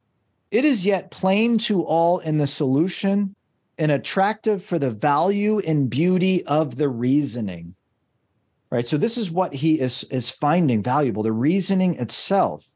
[0.50, 3.34] it is yet plain to all in the solution
[3.78, 7.74] and attractive for the value and beauty of the reasoning.
[8.70, 8.86] Right.
[8.86, 12.70] So this is what he is, is finding valuable, the reasoning itself.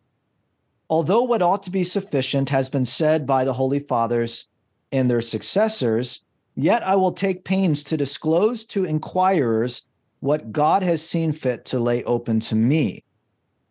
[0.88, 4.48] Although what ought to be sufficient has been said by the Holy Fathers
[4.92, 6.24] and their successors,
[6.54, 9.86] yet I will take pains to disclose to inquirers
[10.20, 13.04] what God has seen fit to lay open to me,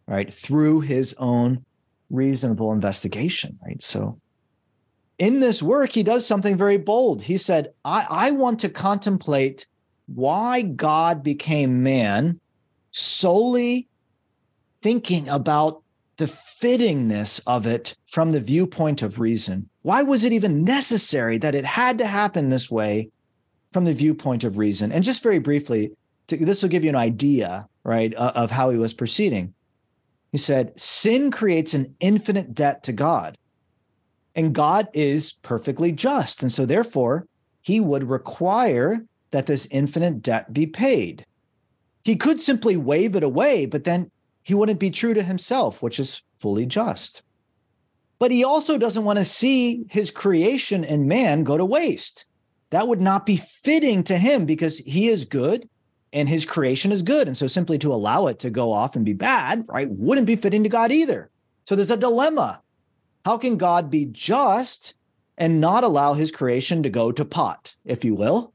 [0.08, 1.66] right, through his own
[2.10, 3.82] reasonable investigation, right?
[3.82, 4.20] So
[5.18, 7.22] in this work, he does something very bold.
[7.22, 9.66] He said, I, I want to contemplate
[10.08, 12.40] why God became man
[12.92, 13.88] solely
[14.82, 15.82] thinking about
[16.18, 19.70] the fittingness of it from the viewpoint of reason.
[19.82, 23.10] Why was it even necessary that it had to happen this way
[23.72, 24.92] from the viewpoint of reason?
[24.92, 25.92] And just very briefly,
[26.28, 29.54] to, this will give you an idea, right, of how he was proceeding.
[30.32, 33.38] He said, Sin creates an infinite debt to God,
[34.36, 36.42] and God is perfectly just.
[36.42, 37.28] And so, therefore,
[37.62, 41.26] he would require that this infinite debt be paid.
[42.04, 44.12] He could simply wave it away, but then
[44.44, 47.24] he wouldn't be true to himself, which is fully just.
[48.20, 52.26] But he also doesn't want to see his creation and man go to waste.
[52.70, 55.68] That would not be fitting to him because he is good
[56.16, 57.28] and his creation is good.
[57.28, 60.38] And so simply to allow it to go off and be bad, right, wouldn't be
[60.38, 61.30] fitting to God either.
[61.68, 62.62] So there's a dilemma.
[63.26, 64.94] How can God be just
[65.38, 68.54] and not allow his creation to go to pot, if you will?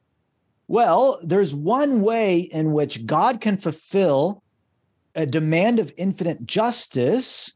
[0.68, 4.42] well, there's one way in which God can fulfill
[5.14, 7.52] a demand of infinite justice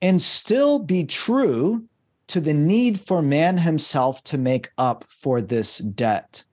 [0.00, 1.84] and still be true
[2.28, 6.44] to the need for man himself to make up for this debt.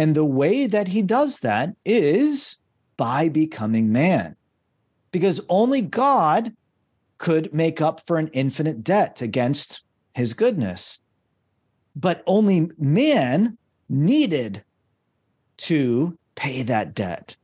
[0.00, 2.56] And the way that he does that is
[2.96, 4.34] by becoming man,
[5.12, 6.56] because only God
[7.18, 9.82] could make up for an infinite debt against
[10.14, 11.00] his goodness.
[11.94, 13.58] But only man
[13.90, 14.64] needed
[15.68, 17.36] to pay that debt,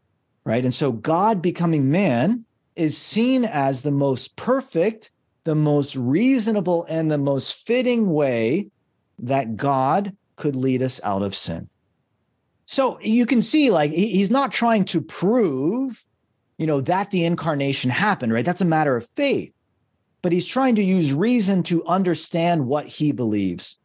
[0.44, 0.64] right?
[0.64, 5.10] And so God becoming man is seen as the most perfect,
[5.44, 8.70] the most reasonable, and the most fitting way
[9.18, 11.68] that God could lead us out of sin.
[12.66, 16.04] So you can see, like, he's not trying to prove,
[16.58, 18.44] you know, that the incarnation happened, right?
[18.44, 19.52] That's a matter of faith.
[20.22, 23.78] But he's trying to use reason to understand what he believes.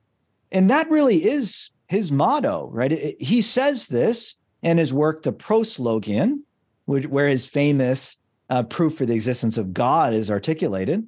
[0.52, 3.16] And that really is his motto, right?
[3.20, 6.40] he says this in his work, The Proslogion,
[6.86, 8.18] where his famous
[8.50, 11.08] uh, proof for the existence of God is articulated.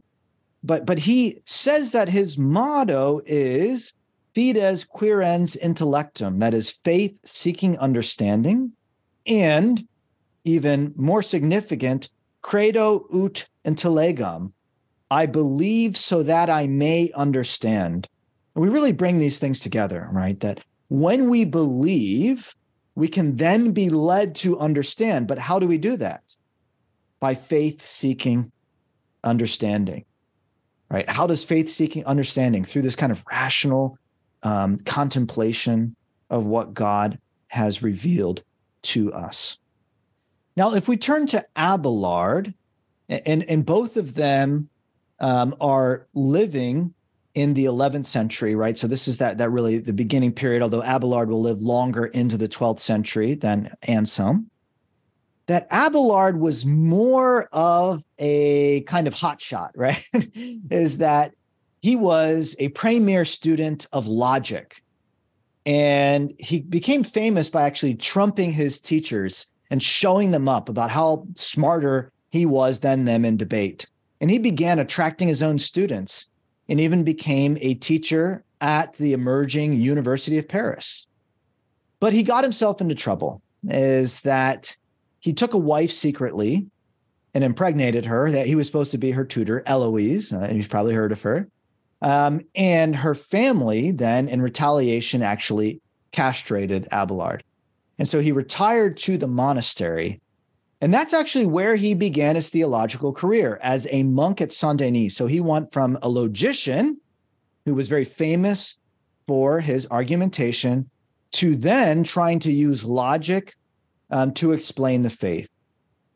[0.64, 3.94] but but he says that his motto is
[4.36, 8.74] fides quaerens intellectum, that is faith seeking understanding,
[9.26, 9.88] and
[10.44, 12.10] even more significant,
[12.42, 14.52] credo ut intellegam,
[15.10, 18.08] I believe so that I may understand.
[18.56, 20.40] we really bring these things together, right?
[20.40, 20.60] That
[20.90, 22.54] when we believe,
[22.96, 25.28] we can then be led to understand.
[25.28, 26.36] But how do we do that?
[27.20, 28.52] By faith seeking
[29.24, 30.06] understanding,
[30.90, 31.10] right?
[31.10, 33.98] How does faith seeking understanding through this kind of rational
[34.44, 35.96] um, contemplation
[36.30, 38.44] of what God has revealed
[38.84, 39.58] to us?
[40.56, 42.54] Now, if we turn to Abelard,
[43.10, 44.70] and, and both of them
[45.20, 46.94] um, are living
[47.34, 48.78] in the 11th century, right?
[48.78, 50.62] So this is that that really the beginning period.
[50.62, 54.50] Although Abelard will live longer into the 12th century than Anselm,
[55.48, 60.06] that Abelard was more of a kind of hotshot, right?
[60.70, 61.34] is that
[61.84, 64.82] he was a premier student of logic,
[65.66, 71.28] and he became famous by actually trumping his teachers and showing them up about how
[71.36, 73.86] smarter he was than them in debate.
[74.22, 76.30] And he began attracting his own students
[76.70, 81.06] and even became a teacher at the emerging University of Paris.
[82.00, 84.78] But he got himself into trouble, is that
[85.20, 86.66] he took a wife secretly
[87.34, 90.70] and impregnated her, that he was supposed to be her tutor, Eloise, uh, and you've
[90.70, 91.50] probably heard of her.
[92.04, 95.82] Um, and her family then, in retaliation, actually
[96.12, 97.44] castrated Abelard.
[97.98, 100.20] And so he retired to the monastery.
[100.82, 105.16] And that's actually where he began his theological career as a monk at Saint Denis.
[105.16, 107.00] So he went from a logician
[107.66, 108.80] who was very famous
[109.26, 110.90] for his argumentation
[111.32, 113.56] to then trying to use logic
[114.12, 115.48] um, to explain the faith.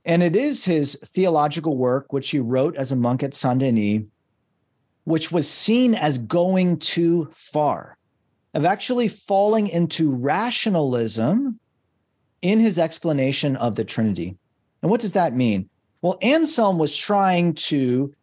[0.03, 4.03] And it is his theological work, which he wrote as a monk at Saint Denis,
[5.07, 7.97] which was seen as going too far,
[8.53, 11.57] of actually falling into rationalism
[12.41, 14.35] in his explanation of the Trinity.
[14.81, 15.69] And what does that mean?
[16.01, 18.13] Well, Anselm was trying to,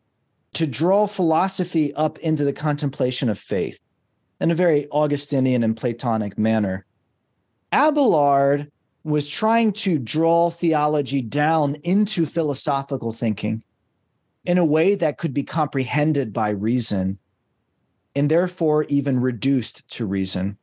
[0.52, 3.80] to draw philosophy up into the contemplation of faith
[4.38, 6.84] in a very Augustinian and Platonic manner.
[7.72, 8.70] Abelard
[9.04, 13.64] was trying to draw theology down into philosophical thinking
[14.44, 17.18] in a way that could be comprehended by reason
[18.14, 20.56] and therefore even reduced to reason.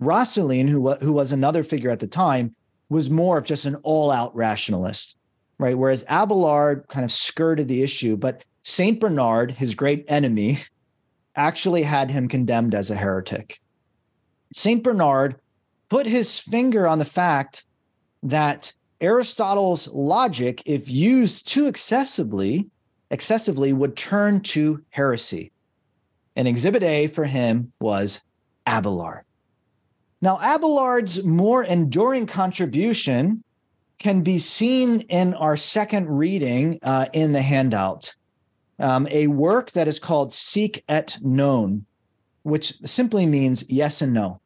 [0.00, 2.54] Roscelin, who, who was another figure at the time,
[2.88, 5.16] was more of just an all out rationalist,
[5.58, 5.76] right?
[5.76, 8.98] Whereas Abelard kind of skirted the issue, but St.
[8.98, 10.58] Bernard, his great enemy,
[11.36, 13.60] actually had him condemned as a heretic.
[14.52, 14.82] St.
[14.82, 15.36] Bernard
[15.88, 17.64] put his finger on the fact
[18.22, 22.68] that Aristotle's logic, if used too excessively,
[23.10, 25.52] excessively would turn to heresy.
[26.34, 28.24] And exhibit A for him was
[28.66, 29.24] Abelard.
[30.20, 33.42] Now, Abelard's more enduring contribution
[33.98, 38.14] can be seen in our second reading uh, in the handout,
[38.78, 41.86] um, a work that is called Sic et Non,
[42.42, 44.40] which simply means yes and no.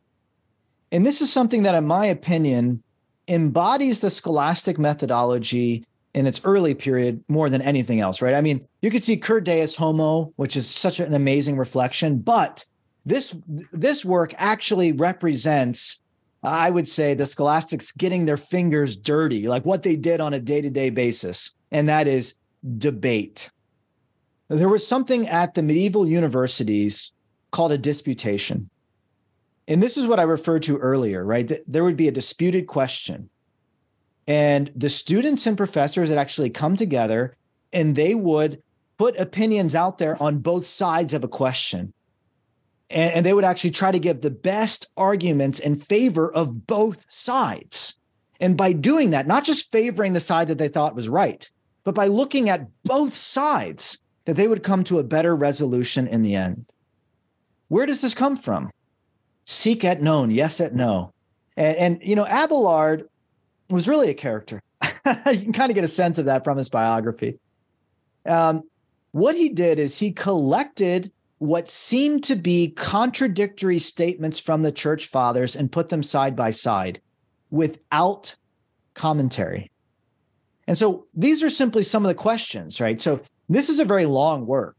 [0.93, 2.83] And this is something that, in my opinion,
[3.29, 5.85] embodies the scholastic methodology
[6.15, 8.35] in its early period more than anything else, right?
[8.35, 12.65] I mean, you could see Cur Deus Homo, which is such an amazing reflection, but
[13.07, 13.35] this
[13.73, 16.03] this work actually represents
[16.43, 20.39] i would say the scholastics getting their fingers dirty like what they did on a
[20.39, 22.35] day-to-day basis and that is
[22.79, 23.51] debate.
[24.49, 27.13] There was something at the medieval universities
[27.53, 28.69] called a disputation.
[29.69, 31.51] And this is what i referred to earlier right?
[31.67, 33.31] There would be a disputed question
[34.27, 37.37] and the students and professors had actually come together
[37.73, 38.63] and they would
[38.99, 41.93] put opinions out there on both sides of a question
[42.91, 47.07] and, and they would actually try to give the best arguments in favor of both
[47.09, 47.97] sides.
[48.41, 51.49] And by doing that, not just favoring the side that they thought was right,
[51.85, 56.23] but by looking at both sides, that they would come to a better resolution in
[56.23, 56.67] the end.
[57.69, 58.71] Where does this come from?
[59.45, 61.13] Sic et Non, yes at no.
[61.57, 63.09] And, and you know, Abelard
[63.71, 64.63] was really a character.
[64.83, 67.39] you can kind of get a sense of that from his biography.
[68.27, 68.63] Um,
[69.13, 75.07] what he did is he collected what seemed to be contradictory statements from the church
[75.07, 77.01] fathers and put them side by side
[77.51, 78.35] without
[78.95, 79.71] commentary.
[80.67, 83.01] And so these are simply some of the questions, right?
[83.01, 84.77] So this is a very long work.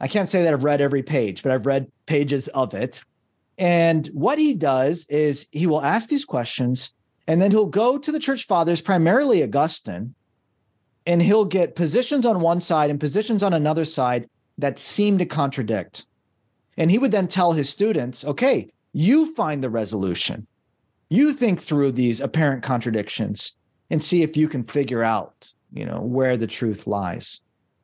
[0.00, 3.02] I can't say that I've read every page, but I've read pages of it.
[3.56, 6.92] And what he does is he will ask these questions
[7.26, 10.14] and then he'll go to the church fathers, primarily Augustine,
[11.06, 15.26] and he'll get positions on one side and positions on another side that seem to
[15.26, 16.04] contradict.
[16.76, 20.46] And he would then tell his students, okay, you find the resolution.
[21.08, 23.56] You think through these apparent contradictions
[23.90, 27.40] and see if you can figure out, you know, where the truth lies.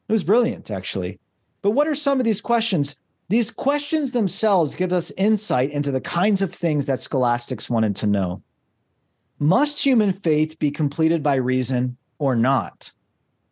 [0.08, 1.20] It was brilliant, actually.
[1.62, 2.96] But what are some of these questions?
[3.28, 8.06] These questions themselves give us insight into the kinds of things that scholastics wanted to
[8.06, 8.42] know.
[9.42, 12.92] Must human faith be completed by reason or not?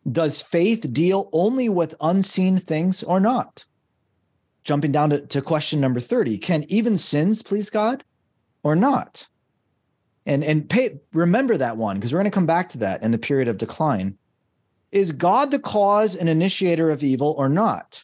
[0.09, 3.65] Does faith deal only with unseen things or not?
[4.63, 8.05] Jumping down to, to question number 30 Can even sins please God
[8.63, 9.27] or not?
[10.25, 13.11] And, and pay, remember that one because we're going to come back to that in
[13.11, 14.17] the period of decline.
[14.93, 18.01] Is God the cause and initiator of evil or not?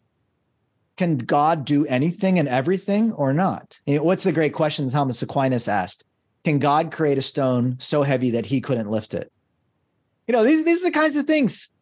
[0.98, 3.80] Can God do anything and everything or not?
[3.86, 6.04] You know, what's the great question Thomas Aquinas asked?
[6.48, 9.30] Can God create a stone so heavy that he couldn't lift it?
[10.28, 11.74] You know, these, these are the kinds of things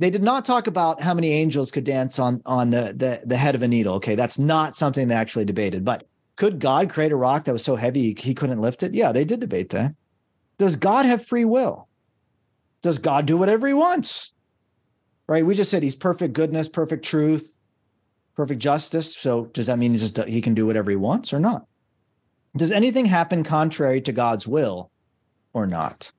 [0.00, 3.36] they did not talk about how many angels could dance on on the, the the
[3.36, 3.94] head of a needle.
[3.94, 5.84] Okay, that's not something they actually debated.
[5.84, 8.92] But could God create a rock that was so heavy he couldn't lift it?
[8.92, 9.94] Yeah, they did debate that.
[10.58, 11.86] Does God have free will?
[12.82, 14.34] Does God do whatever he wants?
[15.28, 15.46] Right?
[15.46, 17.56] We just said he's perfect goodness, perfect truth,
[18.34, 19.14] perfect justice.
[19.14, 21.67] So does that mean he just he can do whatever he wants or not?
[22.56, 24.90] Does anything happen contrary to God's will
[25.52, 26.12] or not?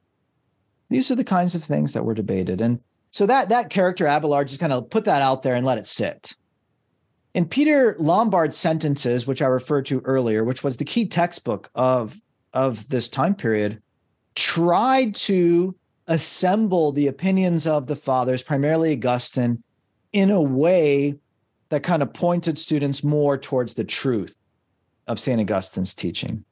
[0.89, 2.61] These are the kinds of things that were debated.
[2.61, 2.79] And
[3.11, 5.87] so that that character Abelard just kind of put that out there and let it
[5.87, 6.35] sit.
[7.33, 12.19] In Peter Lombard's sentences, which I referred to earlier, which was the key textbook of
[12.53, 13.81] of this time period,
[14.35, 15.75] tried to
[16.07, 19.63] assemble the opinions of the fathers, primarily Augustine,
[20.11, 21.15] in a way
[21.69, 24.35] that kind of pointed students more towards the truth
[25.09, 25.41] of St.
[25.41, 26.45] Augustine's teaching.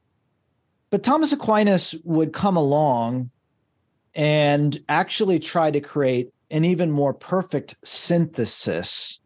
[0.90, 3.30] But Thomas Aquinas would come along
[4.14, 9.20] and actually try to create an even more perfect synthesis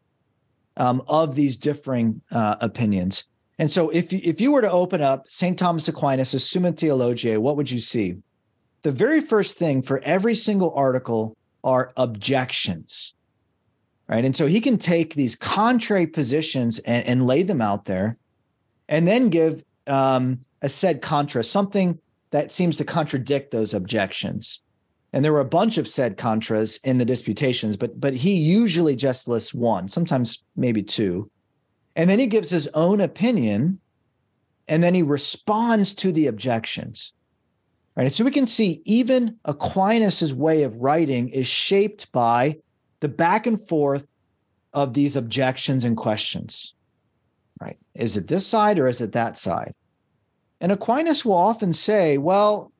[0.76, 3.28] um, of these differing uh, opinions.
[3.58, 5.58] And so, if you, if you were to open up St.
[5.58, 8.16] Thomas Aquinas' Summa Theologiae, what would you see?
[8.82, 13.14] The very first thing for every single article are objections,
[14.08, 14.24] right?
[14.24, 18.16] And so he can take these contrary positions and, and lay them out there,
[18.92, 21.98] and then give um, a sed contra, something
[22.30, 24.60] that seems to contradict those objections.
[25.14, 28.94] And there were a bunch of sed contras in the disputations but but he usually
[28.94, 31.30] just lists one sometimes maybe two.
[31.96, 33.78] And then he gives his own opinion
[34.68, 37.12] and then he responds to the objections.
[37.96, 42.56] Right so we can see even aquinas's way of writing is shaped by
[43.00, 44.06] the back and forth
[44.72, 46.74] of these objections and questions
[47.62, 49.74] right is it this side or is it that side
[50.60, 52.72] and aquinas will often say well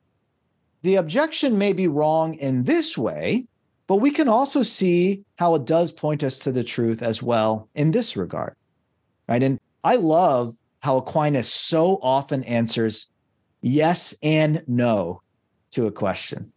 [0.82, 3.46] the objection may be wrong in this way,
[3.86, 7.68] but we can also see how it does point us to the truth as well
[7.74, 8.54] in this regard.
[9.28, 9.42] Right.
[9.42, 13.08] And I love how Aquinas so often answers
[13.60, 15.22] yes and no
[15.70, 16.52] to a question.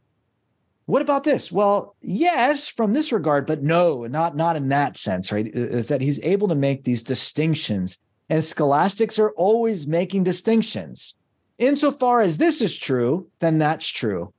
[0.87, 1.51] What about this?
[1.51, 5.47] Well, yes, from this regard, but no, not not in that sense, right?
[5.47, 7.99] Is that he's able to make these distinctions.
[8.29, 11.15] And scholastics are always making distinctions.
[11.57, 14.33] Insofar as this is true, then that's true.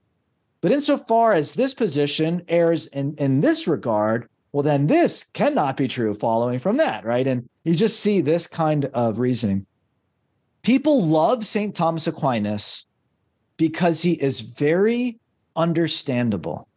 [0.61, 5.87] But insofar as this position errs in, in this regard, well, then this cannot be
[5.87, 7.27] true following from that, right?
[7.27, 9.67] And you just see this kind of reasoning.
[10.63, 11.75] People love St.
[11.75, 12.87] Thomas Aquinas
[13.57, 15.19] because he is very
[15.55, 16.69] understandable.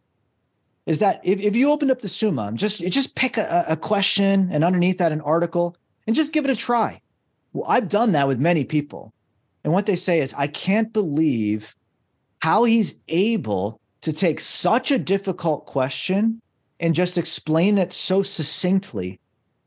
[0.86, 4.50] Is that if, if you opened up the Summa, just just pick a, a question
[4.52, 5.76] and underneath that an article
[6.10, 7.00] and just give it a try.
[7.54, 9.14] Well, I've done that with many people.
[9.64, 11.76] And what they say is, I can't believe
[12.42, 16.42] how he's able to take such a difficult question
[16.80, 19.20] and just explain it so succinctly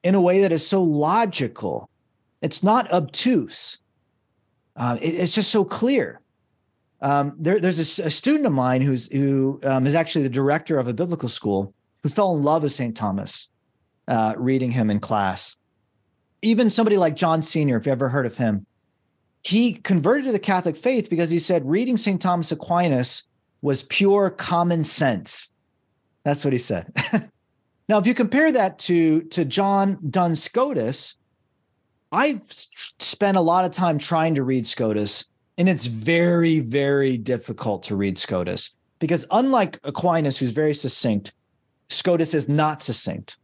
[0.02, 1.88] in a way that is so logical.
[2.40, 3.78] It's not obtuse.
[4.74, 6.20] Uh, it, it's just so clear.
[7.02, 10.76] Um, there, there's a, a, student of mine who's who um, is actually the director
[10.76, 11.72] of a biblical school
[12.02, 12.96] who fell in love with St.
[12.96, 13.48] Thomas,
[14.08, 15.56] uh, reading him in class.
[16.42, 18.66] Even somebody like John Senior, if you ever heard of him,
[19.44, 22.20] he converted to the Catholic faith because he said reading St.
[22.20, 23.26] Thomas Aquinas
[23.60, 25.50] was pure common sense.
[26.24, 26.92] That's what he said.
[27.88, 31.16] now, if you compare that to, to John Duns Scotus,
[32.12, 32.42] I've
[32.98, 35.24] spent a lot of time trying to read Scotus,
[35.58, 41.32] and it's very, very difficult to read Scotus because, unlike Aquinas, who's very succinct,
[41.88, 43.38] Scotus is not succinct.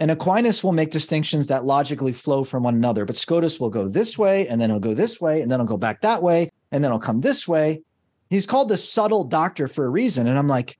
[0.00, 3.86] And Aquinas will make distinctions that logically flow from one another, but Scotus will go
[3.86, 6.48] this way, and then he'll go this way, and then he'll go back that way,
[6.72, 7.82] and then he'll come this way.
[8.30, 10.26] He's called the subtle doctor for a reason.
[10.26, 10.78] And I'm like,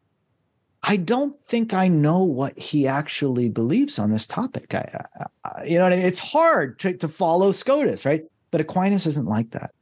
[0.82, 4.74] I don't think I know what he actually believes on this topic.
[4.74, 5.04] I,
[5.44, 8.24] I, you know, it's hard to, to follow Scotus, right?
[8.50, 9.72] But Aquinas isn't like that.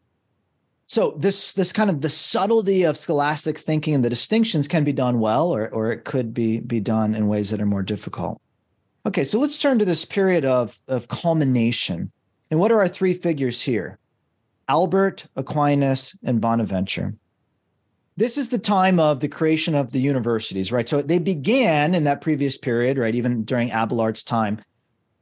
[0.89, 4.93] So this this kind of the subtlety of scholastic thinking and the distinctions can be
[4.93, 8.41] done well, or or it could be be done in ways that are more difficult.
[9.09, 12.13] Okay, so let's turn to this period of of culmination.
[12.51, 13.99] And what are our three figures here?
[14.69, 17.15] Albert, Aquinas, and Bonaventure.
[18.19, 20.87] This is the time of the creation of the universities, right?
[20.87, 23.15] So they began in that previous period, right?
[23.15, 24.61] Even during Abelard's time.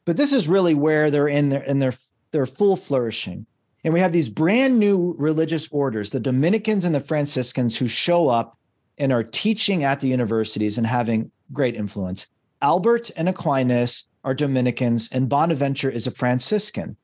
[0.05, 1.93] But this is really where they're in their in their
[2.33, 3.47] their full flourishing.
[3.85, 8.27] And we have these brand new religious orders, the Dominicans and the Franciscans, who show
[8.27, 8.59] up
[8.99, 12.27] and are teaching at the universities and having great influence.
[12.63, 16.97] Albert and Aquinas are Dominicans, and Bonaventure is a Franciscan.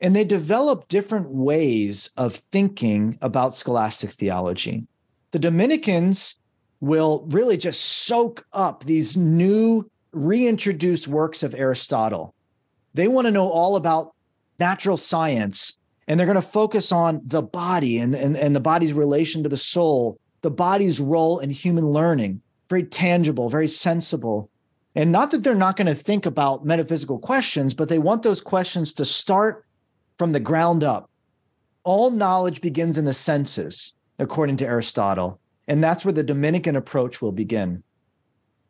[0.00, 4.86] And they develop different ways of thinking about scholastic theology.
[5.30, 6.38] The Dominicans
[6.80, 12.34] will really just soak up these new reintroduced works of Aristotle.
[12.92, 14.14] They want to know all about
[14.58, 18.92] natural science and they're going to focus on the body and, and, and the body's
[18.92, 24.50] relation to the soul, the body's role in human learning, very tangible, very sensible.
[24.94, 28.40] And not that they're not going to think about metaphysical questions, but they want those
[28.40, 29.64] questions to start
[30.16, 31.10] from the ground up.
[31.82, 35.40] All knowledge begins in the senses, according to Aristotle.
[35.66, 37.82] And that's where the Dominican approach will begin.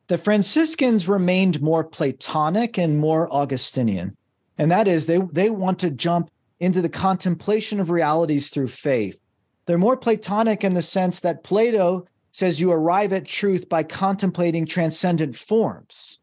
[0.07, 4.17] The Franciscans remained more Platonic and more Augustinian.
[4.59, 9.21] And that is, they, they want to jump into the contemplation of realities through faith.
[9.67, 14.67] They're more Platonic in the sense that Plato says you arrive at truth by contemplating
[14.67, 16.19] transcendent forms.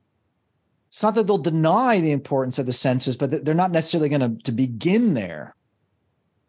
[0.89, 4.19] It's not that they'll deny the importance of the senses, but they're not necessarily going
[4.19, 5.55] to, to begin there.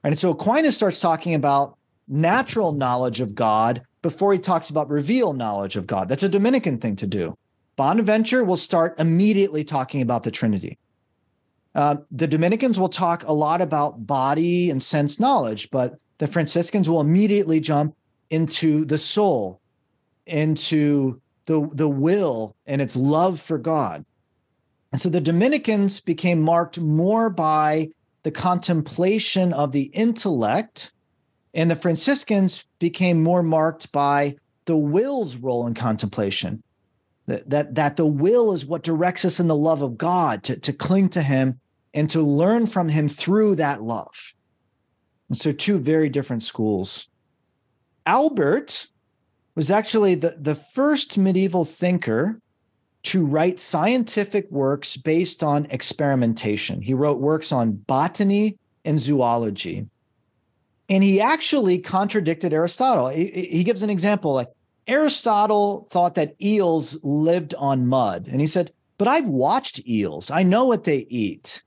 [0.02, 5.38] And so Aquinas starts talking about natural knowledge of God before he talks about revealed
[5.38, 6.08] knowledge of God.
[6.08, 7.38] That's a Dominican thing to do.
[7.76, 10.76] Bonaventure will start immediately talking about the Trinity.
[11.76, 16.90] Uh, the Dominicans will talk a lot about body and sense knowledge, but the Franciscans
[16.90, 17.94] will immediately jump
[18.32, 19.60] into the soul,
[20.26, 24.04] into the, the will and its love for God.
[24.92, 27.88] And so the Dominicans became marked more by
[28.24, 30.92] the contemplation of the intellect,
[31.54, 36.62] and the Franciscans became more marked by the will's role in contemplation.
[37.26, 40.58] That, that, that the will is what directs us in the love of God to,
[40.58, 41.60] to cling to Him
[41.94, 44.34] and to learn from him through that love.
[45.28, 47.08] And so, two very different schools.
[48.06, 48.88] Albert
[49.54, 52.40] was actually the, the first medieval thinker
[53.04, 56.80] to write scientific works based on experimentation.
[56.80, 59.86] He wrote works on botany and zoology.
[60.88, 63.08] And he actually contradicted Aristotle.
[63.08, 64.48] He, he gives an example like
[64.86, 68.28] Aristotle thought that eels lived on mud.
[68.28, 71.62] And he said, But I've watched eels, I know what they eat.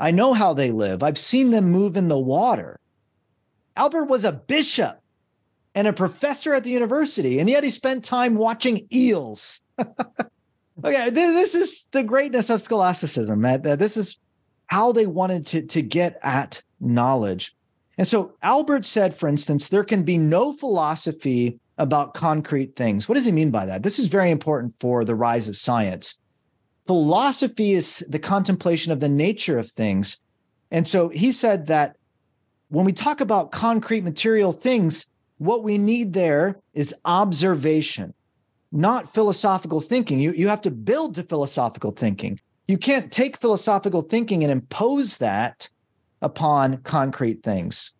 [0.00, 1.02] I know how they live.
[1.02, 2.80] I've seen them move in the water.
[3.76, 5.01] Albert was a bishop
[5.74, 9.60] and a professor at the university, and yet he spent time watching eels.
[10.84, 13.42] okay, this is the greatness of scholasticism.
[13.42, 14.18] That, this is
[14.66, 17.54] how they wanted to, to get at knowledge.
[17.98, 23.08] And so Albert said, for instance, there can be no philosophy about concrete things.
[23.08, 23.82] What does he mean by that?
[23.82, 26.18] This is very important for the rise of science
[26.86, 30.20] philosophy is the contemplation of the nature of things.
[30.70, 31.96] And so he said that
[32.68, 35.06] when we talk about concrete material things,
[35.42, 38.14] what we need there is observation,
[38.70, 40.20] not philosophical thinking.
[40.20, 42.38] You, you have to build to philosophical thinking.
[42.68, 45.68] You can't take philosophical thinking and impose that
[46.20, 47.90] upon concrete things.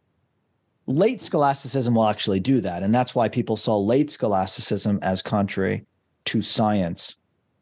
[0.87, 2.85] Late scholasticism will actually do that.
[2.85, 5.85] And that's why people saw late scholasticism as contrary
[6.27, 7.17] to science.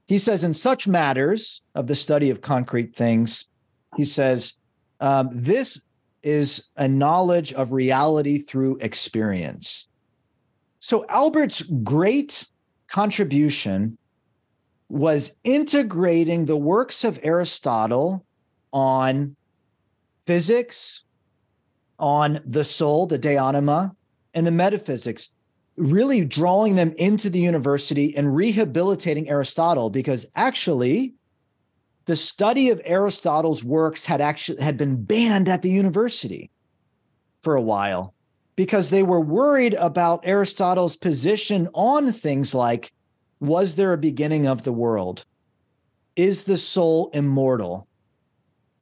[0.09, 3.47] He says, in such matters of the study of concrete things,
[3.97, 4.59] he says,
[5.01, 5.81] um, this
[6.23, 9.89] is a knowledge of reality through experience.
[10.81, 12.47] So Albert's great
[12.89, 13.97] contribution
[14.89, 18.25] was integrating the works of Aristotle
[18.73, 19.37] on
[20.23, 21.05] physics,
[21.99, 23.95] on the soul, the de anima,
[24.35, 25.31] and the metaphysics
[25.77, 31.15] really drawing them into the university and rehabilitating Aristotle because actually
[32.11, 36.51] the study of Aristotle's works had actually had been banned at the university
[37.41, 38.15] for a while
[38.57, 42.93] because they were worried about Aristotle's position on things like
[43.39, 45.25] was there a beginning of the world?
[46.17, 47.87] Is the soul immortal?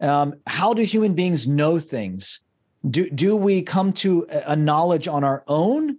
[0.01, 2.43] Um, how do human beings know things?
[2.89, 5.99] Do, do we come to a knowledge on our own?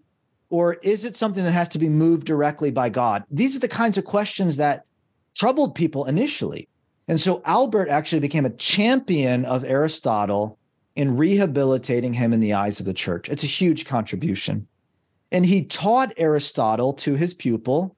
[0.50, 3.24] Or is it something that has to be moved directly by God?
[3.30, 4.86] These are the kinds of questions that
[5.36, 6.69] troubled people initially.
[7.10, 10.60] And so Albert actually became a champion of Aristotle
[10.96, 13.30] in rehabilitating him in the eyes of the church.
[13.30, 14.68] It's a huge contribution.
[15.32, 17.96] And he taught Aristotle to his pupil,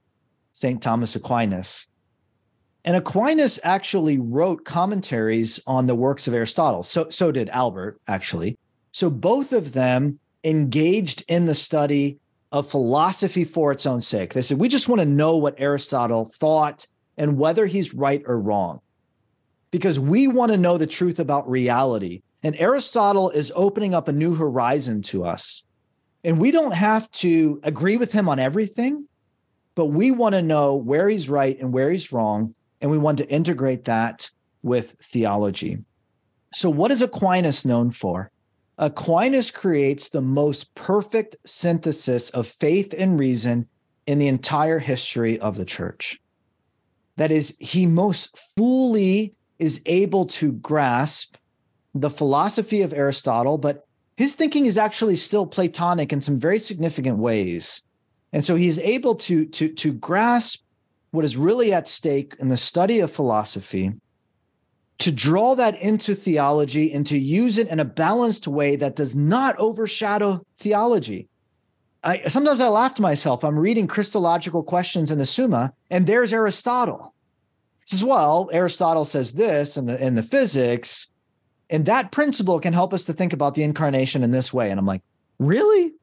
[0.53, 0.82] St.
[0.82, 1.88] Thomas Aquinas.
[2.86, 6.82] And Aquinas actually wrote commentaries on the works of Aristotle.
[6.82, 8.57] So, so did Albert, actually.
[8.93, 12.18] So both of them engaged in the study
[12.53, 14.34] of philosophy for its own sake.
[14.34, 16.88] They said, we just want to know what Aristotle thought
[17.18, 18.80] and whether he's right or wrong,
[19.72, 22.22] because we want to know the truth about reality.
[22.43, 25.63] And Aristotle is opening up a new horizon to us.
[26.24, 29.07] And we don't have to agree with him on everything,
[29.74, 32.53] but we want to know where he's right and where he's wrong.
[32.82, 34.30] And we want to integrate that
[34.61, 35.80] with theology.
[36.53, 38.30] So, what is Aquinas known for?
[38.78, 43.67] Aquinas creates the most perfect synthesis of faith and reason
[44.07, 46.19] in the entire history of the church.
[47.17, 51.38] That is, he most fully is able to grasp
[51.93, 53.86] the philosophy of Aristotle, but
[54.18, 57.84] his thinking is actually still Platonic in some very significant ways.
[58.34, 60.64] And so he's able to, to, to grasp
[61.12, 63.93] what is really at stake in the study of philosophy,
[64.99, 69.16] to draw that into theology and to use it in a balanced way that does
[69.16, 71.28] not overshadow theology.
[72.03, 73.43] I, sometimes I laugh to myself.
[73.43, 77.14] I'm reading Christological questions in the Summa, and there's Aristotle.
[77.92, 81.10] Says, well, Aristotle says this in the in the physics,
[81.70, 84.72] and that principle can help us to think about the incarnation in this way.
[84.72, 85.02] And I'm like,
[85.39, 85.94] really?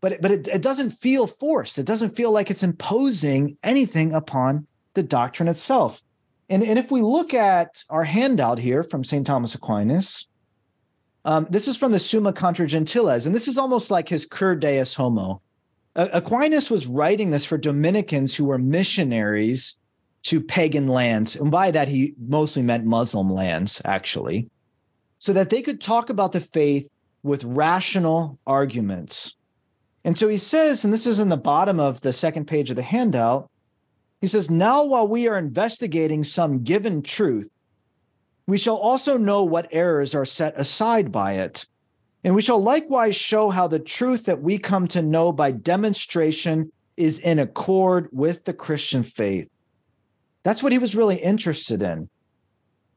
[0.00, 1.78] But but it, it doesn't feel forced.
[1.78, 6.02] It doesn't feel like it's imposing anything upon the doctrine itself.
[6.48, 9.24] And, and if we look at our handout here from St.
[9.24, 10.26] Thomas Aquinas,
[11.24, 14.56] um, this is from the Summa contra Gentiles, and this is almost like his Cur
[14.56, 15.42] Deus Homo.
[15.94, 19.78] Aquinas was writing this for Dominicans who were missionaries
[20.26, 21.36] to pagan lands.
[21.36, 24.48] And by that, he mostly meant Muslim lands, actually
[25.18, 26.88] so that they could talk about the faith
[27.22, 29.34] with rational arguments.
[30.04, 32.76] And so he says, and this is in the bottom of the second page of
[32.76, 33.50] the handout,
[34.20, 37.50] he says, Now while we are investigating some given truth,
[38.46, 41.66] we shall also know what errors are set aside by it.
[42.22, 46.70] And we shall likewise show how the truth that we come to know by demonstration
[46.96, 49.48] is in accord with the Christian faith.
[50.46, 52.08] That's what he was really interested in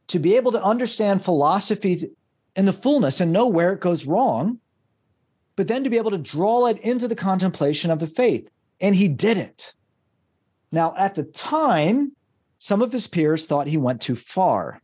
[0.10, 2.12] to be able to understand philosophy
[2.56, 4.60] in the fullness and know where it goes wrong,
[5.56, 8.48] but then to be able to draw it into the contemplation of the faith.
[8.80, 9.74] And he did it.
[10.72, 12.12] Now, at the time,
[12.60, 14.80] some of his peers thought he went too far.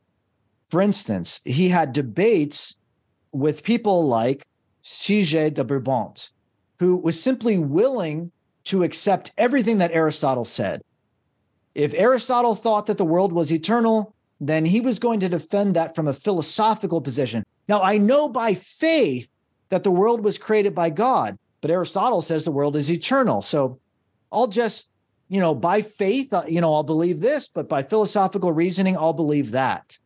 [0.66, 2.78] For instance, he had debates
[3.32, 4.44] with people like
[4.84, 6.32] Siger de Brabant,
[6.80, 8.32] who was simply willing
[8.64, 10.82] to accept everything that Aristotle said.
[11.76, 15.94] If Aristotle thought that the world was eternal, then he was going to defend that
[15.94, 17.46] from a philosophical position.
[17.68, 19.28] Now, I know by faith
[19.70, 23.42] that the world was created by God, but Aristotle says the world is eternal.
[23.42, 23.80] So
[24.32, 24.90] I'll just,
[25.30, 29.14] you know, by faith, uh, you know, I'll believe this, but by philosophical reasoning, I'll
[29.14, 29.98] believe that.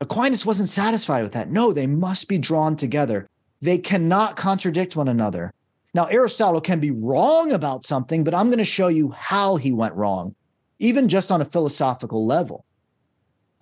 [0.00, 1.50] Aquinas wasn't satisfied with that.
[1.50, 3.28] No, they must be drawn together.
[3.60, 5.52] They cannot contradict one another.
[5.92, 9.72] Now, Aristotle can be wrong about something, but I'm going to show you how he
[9.72, 10.34] went wrong,
[10.80, 12.64] even just on a philosophical level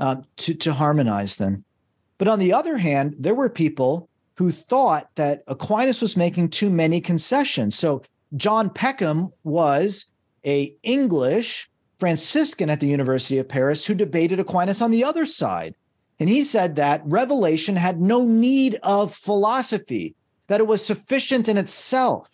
[0.01, 1.64] uh, to, to harmonize them.
[2.16, 6.71] But on the other hand, there were people who thought that Aquinas was making too
[6.71, 7.77] many concessions.
[7.77, 8.03] So
[8.37, 10.07] John Peckham was
[10.47, 15.75] a English Franciscan at the University of Paris who debated Aquinas on the other side.
[16.21, 20.14] And he said that revelation had no need of philosophy,
[20.47, 22.31] that it was sufficient in itself.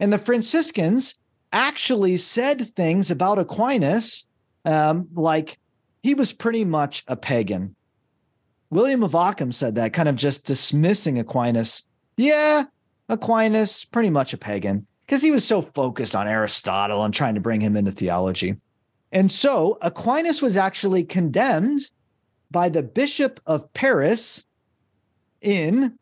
[0.00, 1.16] And the Franciscans
[1.54, 4.26] actually said things about Aquinas
[4.64, 5.58] um, like
[6.02, 7.74] he was pretty much a pagan.
[8.70, 11.86] William of Ockham said that, kind of just dismissing Aquinas.
[12.16, 12.64] Yeah,
[13.08, 17.40] Aquinas, pretty much a pagan, because he was so focused on Aristotle and trying to
[17.40, 18.56] bring him into theology.
[19.12, 21.88] And so Aquinas was actually condemned
[22.50, 24.44] by the Bishop of Paris
[25.40, 25.98] in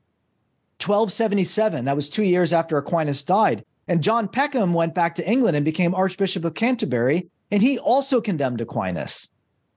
[0.81, 1.85] 1277.
[1.85, 3.65] That was two years after Aquinas died.
[3.89, 8.21] And John Peckham went back to England and became Archbishop of Canterbury, and he also
[8.21, 9.31] condemned Aquinas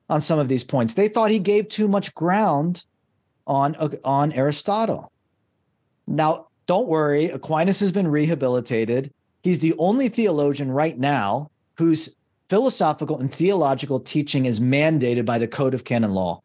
[0.10, 0.94] on some of these points.
[0.94, 2.84] They thought he gave too much ground
[3.48, 5.12] on on Aristotle.
[6.08, 9.14] Now, don't worry, Aquinas has been rehabilitated.
[9.44, 12.16] He's the only theologian right now whose
[12.50, 16.42] philosophical and theological teaching is mandated by the Code of Canon Law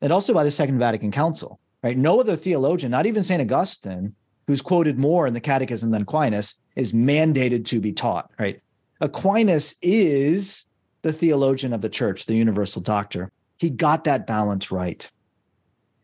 [0.00, 1.58] and also by the Second Vatican Council.
[1.82, 1.96] Right?
[1.96, 3.40] No other theologian, not even St.
[3.40, 4.14] Augustine,
[4.46, 8.60] who's quoted more in the Catechism than Aquinas, is mandated to be taught, right?
[9.00, 10.66] Aquinas is
[11.02, 13.30] the theologian of the church, the universal doctor.
[13.58, 15.10] He got that balance right.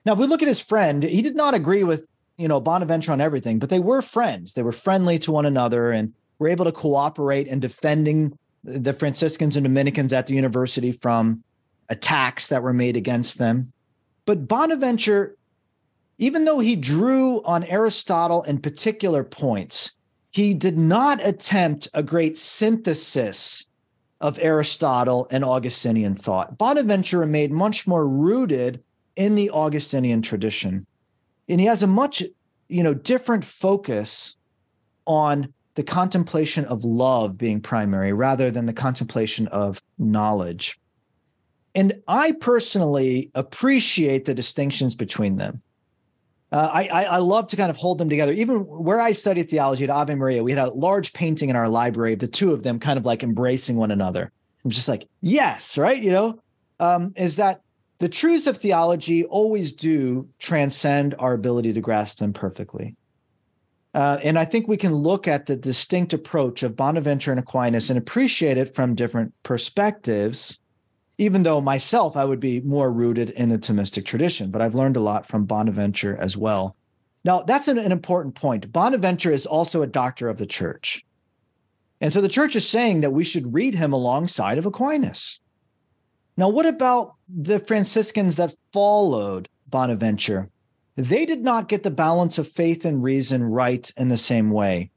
[0.04, 2.06] Now, if we look at his friend, he did not agree with,
[2.36, 4.54] you know, Bonaventure on everything, but they were friends.
[4.54, 9.56] They were friendly to one another and were able to cooperate in defending the Franciscans
[9.56, 11.42] and Dominicans at the university from
[11.88, 13.72] attacks that were made against them.
[14.24, 15.36] But Bonaventure,
[16.18, 19.94] even though he drew on Aristotle in particular points,
[20.32, 23.66] he did not attempt a great synthesis
[24.20, 26.56] of Aristotle and Augustinian thought.
[26.56, 28.82] Bonaventure remained much more rooted
[29.16, 30.86] in the Augustinian tradition.
[31.48, 32.22] And he has a much,
[32.68, 34.36] you know, different focus
[35.06, 40.80] on the contemplation of love being primary rather than the contemplation of knowledge.
[41.74, 45.62] And I personally appreciate the distinctions between them.
[46.52, 48.34] Uh, I, I, love to kind of hold them together.
[48.34, 51.66] Even where I studied theology at Ave Maria, we had a large painting in our
[51.66, 54.30] library of the two of them kind of like embracing one another.
[54.62, 56.00] I'm just like, yes, right?
[56.00, 56.42] You know,
[56.78, 57.62] um, is that
[58.00, 62.96] the truths of theology always do transcend our ability to grasp them perfectly.
[63.94, 67.90] Uh, and I think we can look at the distinct approach of Bonaventure and Aquinas
[67.90, 70.60] and appreciate it from different perspectives
[71.18, 74.96] even though myself, I would be more rooted in the Thomistic tradition, but I've learned
[74.96, 76.76] a lot from Bonaventure as well.
[77.24, 78.72] Now, that's an, an important point.
[78.72, 81.04] Bonaventure is also a doctor of the church.
[82.00, 85.38] And so the church is saying that we should read him alongside of Aquinas.
[86.36, 90.48] Now, what about the Franciscans that followed Bonaventure?
[90.96, 94.90] They did not get the balance of faith and reason right in the same way.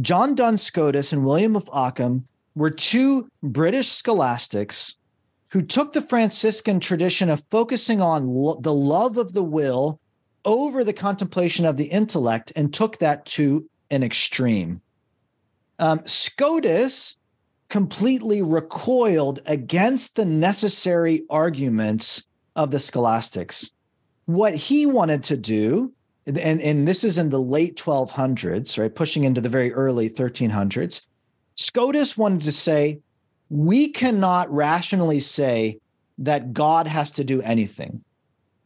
[0.00, 4.97] John Duns Scotus and William of Ockham were two British scholastics
[5.50, 10.00] who took the Franciscan tradition of focusing on lo- the love of the will
[10.44, 14.80] over the contemplation of the intellect and took that to an extreme.
[15.78, 17.16] Um, Scotus
[17.68, 22.26] completely recoiled against the necessary arguments
[22.56, 23.70] of the scholastics.
[24.26, 25.92] What he wanted to do,
[26.26, 31.02] and, and this is in the late 1200s, right, pushing into the very early 1300s,
[31.54, 33.00] Scotus wanted to say,
[33.50, 35.78] we cannot rationally say
[36.18, 38.02] that God has to do anything.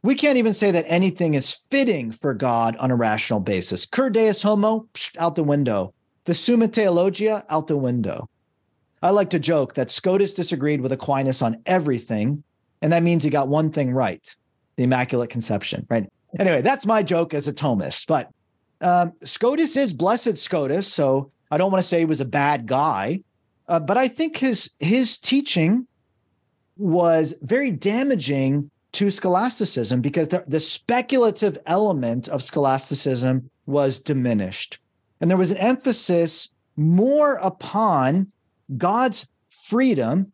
[0.03, 3.87] We can't even say that anything is fitting for God on a rational basis.
[3.87, 5.95] Cur deus homo, psh, out the window.
[6.25, 8.29] The Summa Theologia, out the window.
[9.03, 12.43] I like to joke that Scotus disagreed with Aquinas on everything,
[12.81, 14.37] and that means he got one thing right
[14.77, 16.11] the Immaculate Conception, right?
[16.39, 18.07] Anyway, that's my joke as a Thomist.
[18.07, 18.31] But
[18.81, 22.67] um, Scotus is blessed Scotus, so I don't want to say he was a bad
[22.67, 23.21] guy.
[23.73, 25.87] Uh, but I think his his teaching
[26.77, 34.79] was very damaging to scholasticism because the, the speculative element of scholasticism was diminished.
[35.23, 38.31] And there was an emphasis more upon
[38.77, 40.31] God's freedom.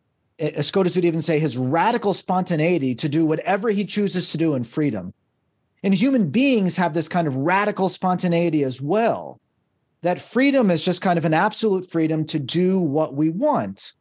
[0.61, 4.64] Scotus would even say his radical spontaneity to do whatever he chooses to do in
[4.64, 5.14] freedom.
[5.84, 9.41] And human beings have this kind of radical spontaneity as well
[10.03, 13.92] that freedom is just kind of an absolute freedom to do what we want.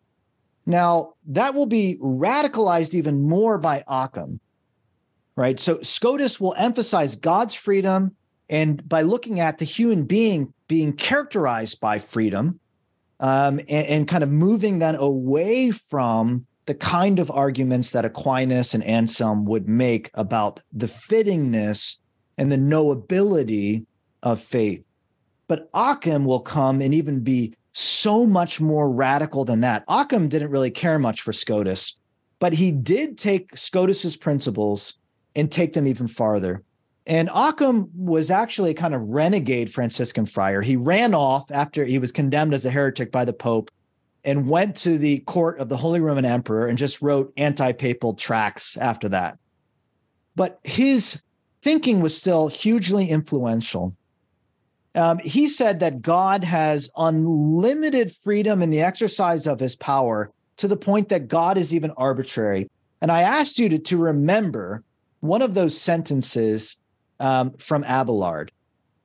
[0.66, 4.40] Now, that will be radicalized even more by Occam,
[5.36, 5.60] right?
[5.60, 8.16] So Scotus will emphasize God's freedom
[8.50, 12.60] and by looking at the human being being characterized by freedom
[13.20, 18.74] um, and, and kind of moving then away from the kind of arguments that Aquinas
[18.74, 22.00] and Anselm would make about the fittingness
[22.38, 23.86] and the knowability
[24.22, 24.84] of faith.
[25.48, 29.84] But Occam will come and even be so much more radical than that.
[29.88, 31.98] Occam didn't really care much for Scotus,
[32.40, 34.98] but he did take Scotus's principles
[35.36, 36.64] and take them even farther.
[37.06, 40.62] And Occam was actually a kind of renegade Franciscan friar.
[40.62, 43.72] He ran off after he was condemned as a heretic by the Pope
[44.26, 48.14] and went to the court of the Holy Roman Emperor and just wrote anti papal
[48.14, 49.38] tracts after that.
[50.36, 51.24] But his
[51.64, 53.96] thinking was still hugely influential.
[54.98, 60.68] Um, he said that God has unlimited freedom in the exercise of his power to
[60.68, 62.68] the point that God is even arbitrary.
[63.00, 64.84] And I asked you to, to remember
[65.20, 66.78] one of those sentences
[67.20, 68.52] um, from Abelard,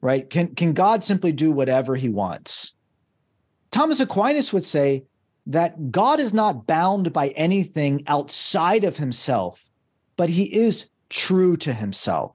[0.00, 0.28] right?
[0.28, 2.74] Can, can God simply do whatever he wants?
[3.70, 5.04] Thomas Aquinas would say
[5.46, 9.68] that God is not bound by anything outside of himself,
[10.16, 12.34] but he is true to himself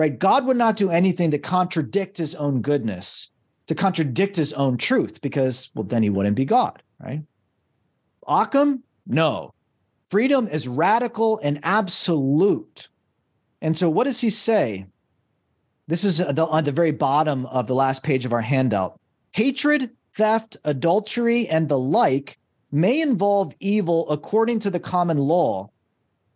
[0.00, 0.18] right?
[0.18, 3.30] God would not do anything to contradict his own goodness,
[3.66, 7.22] to contradict his own truth, because, well, then he wouldn't be God, right?
[8.26, 9.52] Occam, no.
[10.06, 12.88] Freedom is radical and absolute.
[13.60, 14.86] And so, what does he say?
[15.86, 18.98] This is the, on the very bottom of the last page of our handout.
[19.32, 22.38] Hatred theft, adultery, and the like
[22.72, 25.68] may involve evil according to the common law,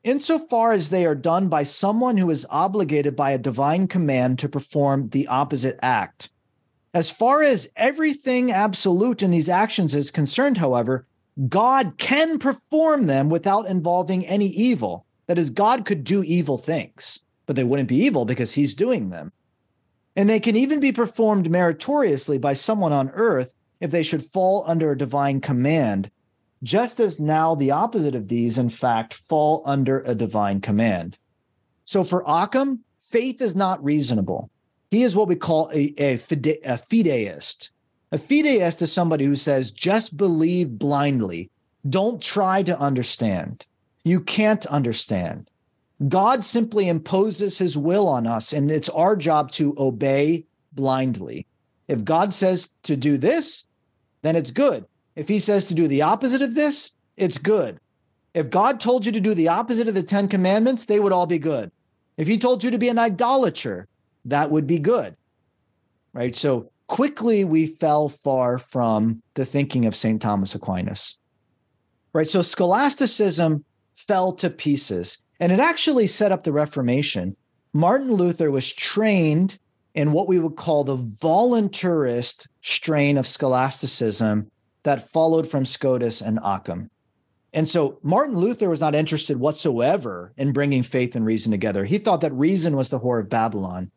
[0.04, 4.48] insofar as they are done by someone who is obligated by a divine command to
[4.48, 6.30] perform the opposite act.
[6.92, 11.06] As far as everything absolute in these actions is concerned, however,
[11.48, 15.04] God can perform them without involving any evil.
[15.26, 19.10] That is, God could do evil things, but they wouldn't be evil because he's doing
[19.10, 19.32] them.
[20.14, 24.62] And they can even be performed meritoriously by someone on earth if they should fall
[24.66, 26.10] under a divine command,
[26.64, 31.16] just as now the opposite of these, in fact, fall under a divine command.
[31.84, 34.50] So for Occam, faith is not reasonable.
[34.90, 37.70] He is what we call a, a, fide, a fideist.
[38.12, 41.50] A fideist is somebody who says, just believe blindly.
[41.88, 43.66] Don't try to understand.
[44.04, 45.50] You can't understand.
[46.08, 51.46] God simply imposes his will on us, and it's our job to obey blindly.
[51.88, 53.64] If God says to do this,
[54.22, 54.86] then it's good.
[55.16, 57.78] If he says to do the opposite of this, it's good.
[58.34, 61.26] If God told you to do the opposite of the 10 commandments, they would all
[61.26, 61.70] be good.
[62.16, 63.86] If he told you to be an idolater,
[64.24, 65.16] that would be good.
[66.12, 66.34] Right?
[66.34, 70.20] So quickly we fell far from the thinking of St.
[70.20, 71.16] Thomas Aquinas.
[72.12, 72.26] Right?
[72.26, 73.64] So scholasticism
[73.96, 75.18] fell to pieces.
[75.40, 77.36] And it actually set up the Reformation.
[77.72, 79.58] Martin Luther was trained
[79.94, 84.50] in what we would call the voluntarist strain of scholasticism
[84.84, 86.90] that followed from Scotus and Occam.
[87.52, 91.84] And so Martin Luther was not interested whatsoever in bringing faith and reason together.
[91.84, 93.90] He thought that reason was the whore of Babylon.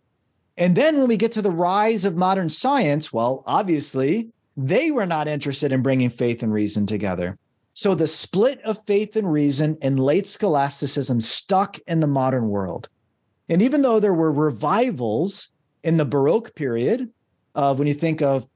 [0.58, 5.06] And then when we get to the rise of modern science, well, obviously, they were
[5.06, 7.38] not interested in bringing faith and reason together.
[7.74, 12.90] So the split of faith and reason in late scholasticism stuck in the modern world.
[13.50, 15.52] And even though there were revivals
[15.84, 17.12] in the Baroque period,
[17.54, 18.48] of when you think of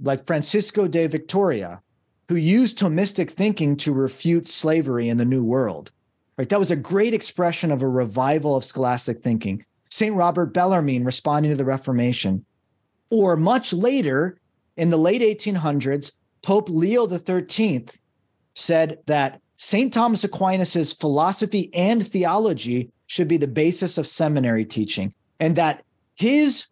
[0.00, 1.80] like Francisco de Vitoria,
[2.28, 5.90] who used Thomistic thinking to refute slavery in the New World,
[6.36, 6.48] right?
[6.48, 9.64] That was a great expression of a revival of scholastic thinking.
[9.90, 10.14] St.
[10.14, 12.44] Robert Bellarmine responding to the Reformation.
[13.10, 14.38] Or much later,
[14.76, 17.86] in the late 1800s, Pope Leo XIII
[18.54, 19.92] said that St.
[19.92, 25.82] Thomas Aquinas's philosophy and theology should be the basis of seminary teaching, and that
[26.14, 26.66] his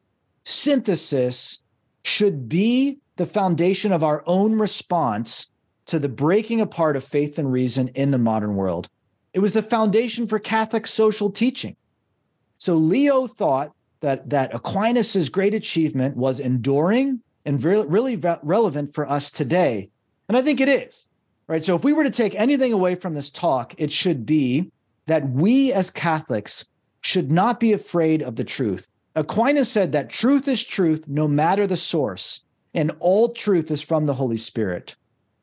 [0.45, 1.61] synthesis
[2.05, 5.51] should be the foundation of our own response
[5.87, 8.89] to the breaking apart of faith and reason in the modern world.
[9.33, 11.77] It was the foundation for Catholic social teaching.
[12.59, 18.95] So Leo thought that that Aquinas's great achievement was enduring and re- really re- relevant
[18.95, 19.91] for us today.
[20.29, 21.07] And I think it is
[21.47, 21.64] right?
[21.64, 24.71] So if we were to take anything away from this talk, it should be
[25.07, 26.69] that we as Catholics
[27.01, 28.89] should not be afraid of the truth.
[29.14, 32.45] Aquinas said that truth is truth no matter the source,
[32.77, 34.95] and all truth is from the Holy Spirit.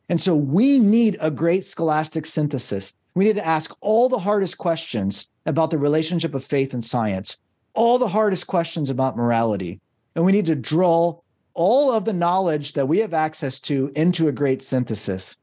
[0.07, 2.93] And so we need a great scholastic synthesis.
[3.15, 7.38] We need to ask all the hardest questions about the relationship of faith and science,
[7.73, 9.81] all the hardest questions about morality.
[10.15, 11.19] And we need to draw
[11.55, 15.38] all of the knowledge that we have access to into a great synthesis.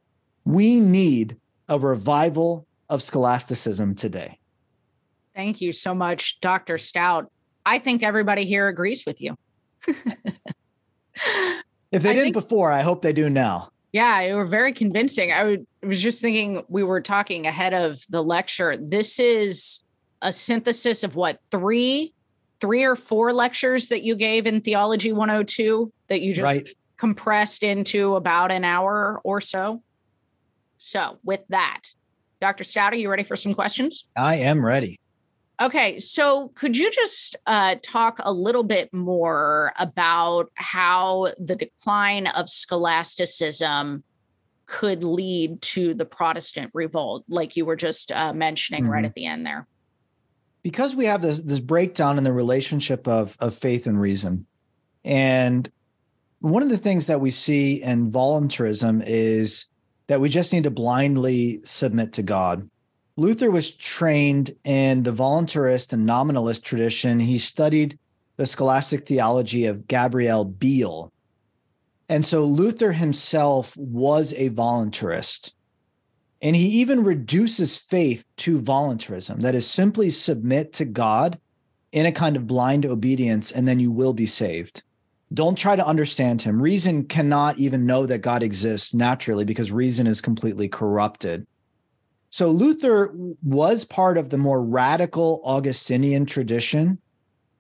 [0.44, 1.36] We need
[1.68, 4.38] a revival of scholasticism today.
[5.34, 6.76] Thank you so much, Dr.
[6.76, 7.26] Staudt.
[7.66, 9.36] I think everybody here agrees with you.
[11.92, 13.70] if they I didn't think, before, I hope they do now.
[13.92, 15.32] Yeah, you were very convincing.
[15.32, 18.76] I, would, was just thinking we were talking ahead of the lecture.
[18.76, 19.80] This is
[20.22, 22.14] a synthesis of what three,
[22.60, 26.68] three or four lectures that you gave in Theology 102 that you just right.
[26.98, 29.82] compressed into about an hour or so.
[30.78, 31.82] So, with that,
[32.40, 32.64] Dr.
[32.64, 34.06] Staudt, are you ready for some questions?
[34.16, 34.98] I am ready.
[35.60, 42.28] Okay, so could you just uh, talk a little bit more about how the decline
[42.28, 44.02] of scholasticism
[44.64, 48.92] could lead to the Protestant revolt, like you were just uh, mentioning mm-hmm.
[48.92, 49.66] right at the end there?
[50.62, 54.46] Because we have this this breakdown in the relationship of of faith and reason,
[55.04, 55.70] and
[56.40, 59.66] one of the things that we see in voluntarism is
[60.06, 62.69] that we just need to blindly submit to God.
[63.20, 67.20] Luther was trained in the voluntarist and nominalist tradition.
[67.20, 67.98] He studied
[68.36, 71.12] the scholastic theology of Gabriel Biel.
[72.08, 75.52] And so Luther himself was a voluntarist.
[76.40, 81.38] And he even reduces faith to voluntarism that is simply submit to God
[81.92, 84.82] in a kind of blind obedience, and then you will be saved.
[85.34, 86.62] Don't try to understand him.
[86.62, 91.46] Reason cannot even know that God exists naturally because reason is completely corrupted.
[92.30, 93.12] So Luther
[93.42, 96.98] was part of the more radical Augustinian tradition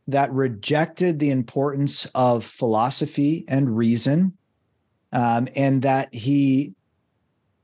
[0.08, 4.36] that rejected the importance of philosophy and reason
[5.12, 6.72] um, and that he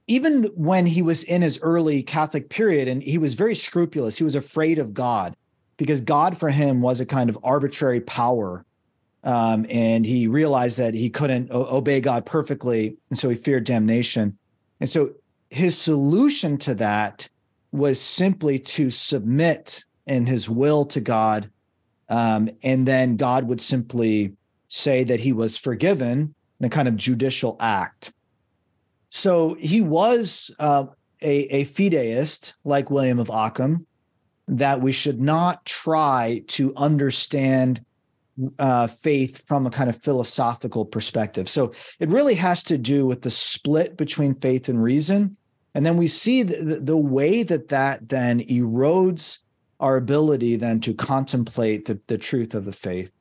[0.08, 4.24] even when he was in his early Catholic period, and he was very scrupulous, he
[4.24, 5.36] was afraid of God
[5.76, 8.64] because God for him was a kind of arbitrary power.
[9.24, 12.96] Um, and he realized that he couldn't o- obey God perfectly.
[13.10, 14.38] And so he feared damnation.
[14.78, 15.14] And so
[15.50, 17.28] his solution to that
[17.72, 21.50] was simply to submit in his will to God.
[22.08, 24.32] Um, and then God would simply
[24.68, 28.12] say that he was forgiven in a kind of judicial act.
[29.10, 30.86] So he was uh,
[31.22, 33.86] a, a fideist like William of Ockham,
[34.48, 37.84] that we should not try to understand
[38.58, 41.48] uh, faith from a kind of philosophical perspective.
[41.48, 45.36] So it really has to do with the split between faith and reason.
[45.74, 49.38] And then we see the, the way that that then erodes
[49.80, 53.12] our ability then to contemplate the, the truth of the faith.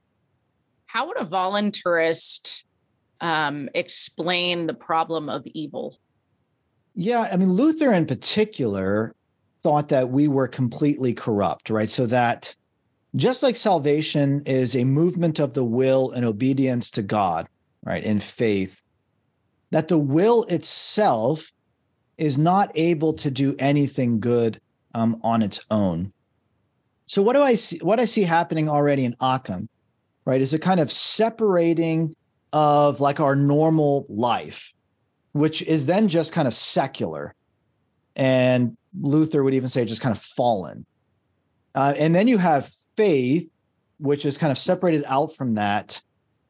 [0.85, 2.63] How would a voluntarist
[3.19, 5.97] um, explain the problem of evil?
[6.93, 9.13] Yeah, I mean, Luther in particular
[9.63, 11.89] thought that we were completely corrupt, right?
[11.89, 12.55] So that
[13.15, 17.47] just like salvation is a movement of the will and obedience to God,
[17.83, 18.83] right, in faith,
[19.71, 21.51] that the will itself
[22.17, 24.59] is not able to do anything good
[24.93, 26.11] um, on its own.
[27.07, 27.77] So what do I see?
[27.79, 29.69] What I see happening already in Occam,
[30.25, 32.15] right, is a kind of separating
[32.51, 34.73] of like our normal life,
[35.33, 37.35] which is then just kind of secular.
[38.15, 40.85] And Luther would even say just kind of fallen.
[41.75, 43.49] Uh, and then you have faith,
[43.99, 46.01] which is kind of separated out from that,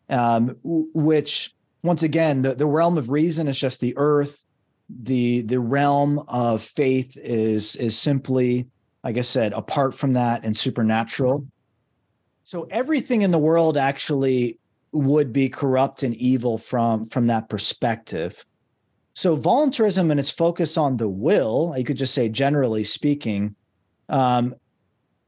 [0.10, 4.46] um, which once again, the, the realm of reason is just the earth.
[4.90, 8.68] The the realm of faith is is simply,
[9.04, 11.48] like I said, apart from that and supernatural.
[12.44, 14.60] So everything in the world actually
[14.92, 18.46] would be corrupt and evil from from that perspective.
[19.14, 23.56] So voluntarism and its focus on the will, you could just say generally speaking,
[24.10, 24.54] um,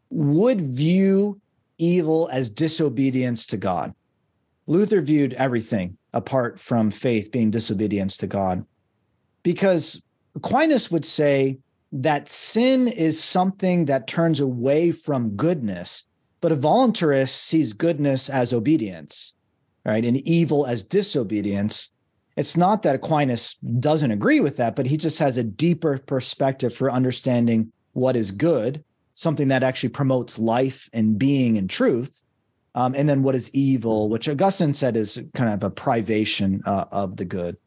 [0.09, 1.39] would view
[1.77, 3.93] evil as disobedience to God.
[4.65, 8.65] Luther viewed everything apart from faith being disobedience to God.
[9.43, 10.03] Because
[10.35, 11.57] Aquinas would say
[11.91, 16.05] that sin is something that turns away from goodness,
[16.41, 19.33] but a voluntarist sees goodness as obedience
[19.87, 20.05] right?
[20.05, 21.93] And evil as disobedience.
[22.35, 26.75] It's not that Aquinas doesn't agree with that, but he just has a deeper perspective
[26.75, 28.83] for understanding what is good,
[29.17, 32.21] something that actually promotes life and being and truth.
[32.75, 36.85] Um, and then what is evil, which Augustine said is kind of a privation uh,
[36.91, 37.57] of the good.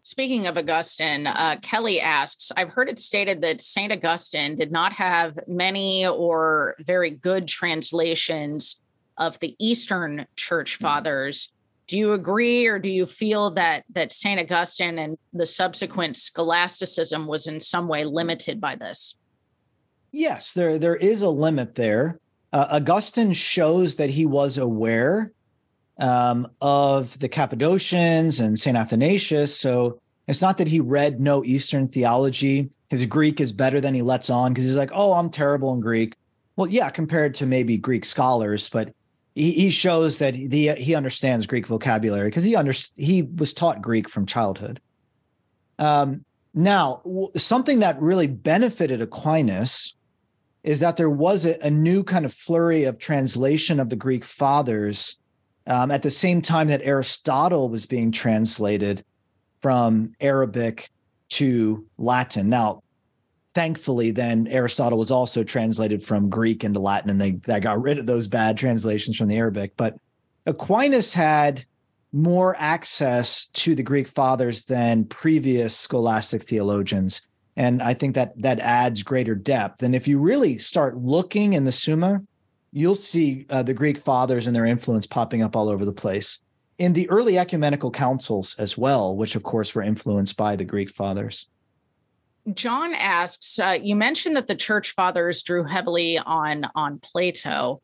[0.00, 3.92] Speaking of Augustine, uh, Kelly asks I've heard it stated that St.
[3.92, 8.80] Augustine did not have many or very good translations
[9.18, 10.84] of the Eastern Church mm-hmm.
[10.84, 11.52] Fathers.
[11.88, 17.26] Do you agree, or do you feel that that Saint Augustine and the subsequent scholasticism
[17.26, 19.16] was in some way limited by this?
[20.14, 22.20] Yes, there there is a limit there.
[22.52, 25.32] Uh, Augustine shows that he was aware
[25.98, 29.58] um, of the Cappadocians and Saint Athanasius.
[29.58, 32.70] So it's not that he read no Eastern theology.
[32.90, 35.80] His Greek is better than he lets on because he's like, "Oh, I'm terrible in
[35.80, 36.14] Greek."
[36.54, 38.92] Well, yeah, compared to maybe Greek scholars, but
[39.34, 43.82] he, he shows that he he understands Greek vocabulary because he under, he was taught
[43.82, 44.80] Greek from childhood.
[45.80, 49.96] Um, now, w- something that really benefited Aquinas
[50.64, 54.24] is that there was a, a, new kind of flurry of translation of the Greek
[54.24, 55.18] fathers
[55.66, 59.04] um, at the same time that Aristotle was being translated
[59.60, 60.88] from Arabic
[61.28, 62.48] to Latin.
[62.48, 62.82] Now,
[63.54, 67.98] thankfully then aristotle was also translated from greek into latin and they, they got rid
[67.98, 69.96] of those bad translations from the arabic but
[70.46, 71.64] aquinas had
[72.12, 77.22] more access to the greek fathers than previous scholastic theologians
[77.56, 81.64] and i think that that adds greater depth and if you really start looking in
[81.64, 82.20] the summa
[82.72, 86.40] you'll see uh, the greek fathers and their influence popping up all over the place
[86.78, 90.90] in the early ecumenical councils as well which of course were influenced by the greek
[90.90, 91.48] fathers
[92.52, 97.80] John asks, uh, you mentioned that the church fathers drew heavily on on Plato.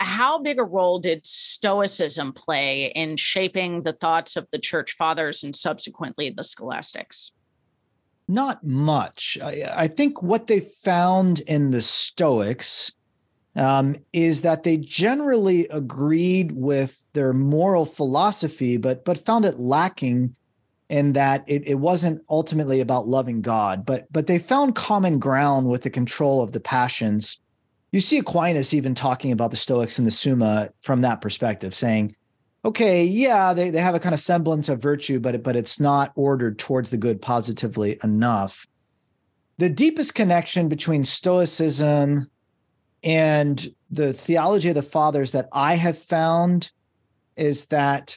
[0.00, 5.42] How big a role did Stoicism play in shaping the thoughts of the church fathers
[5.42, 7.32] and subsequently the scholastics?
[8.30, 9.36] Not much.
[9.42, 12.92] I, I think what they found in the Stoics
[13.56, 20.36] um, is that they generally agreed with their moral philosophy, but but found it lacking
[20.88, 25.68] in that it, it wasn't ultimately about loving God, but but they found common ground
[25.68, 27.40] with the control of the passions.
[27.90, 32.14] You see Aquinas even talking about the Stoics in the Summa from that perspective, saying
[32.64, 36.12] okay, yeah, they, they have a kind of semblance of virtue, but but it's not
[36.14, 38.66] ordered towards the good positively enough.
[39.58, 42.30] The deepest connection between Stoicism
[43.02, 46.70] and the theology of the fathers that I have found
[47.36, 48.16] is that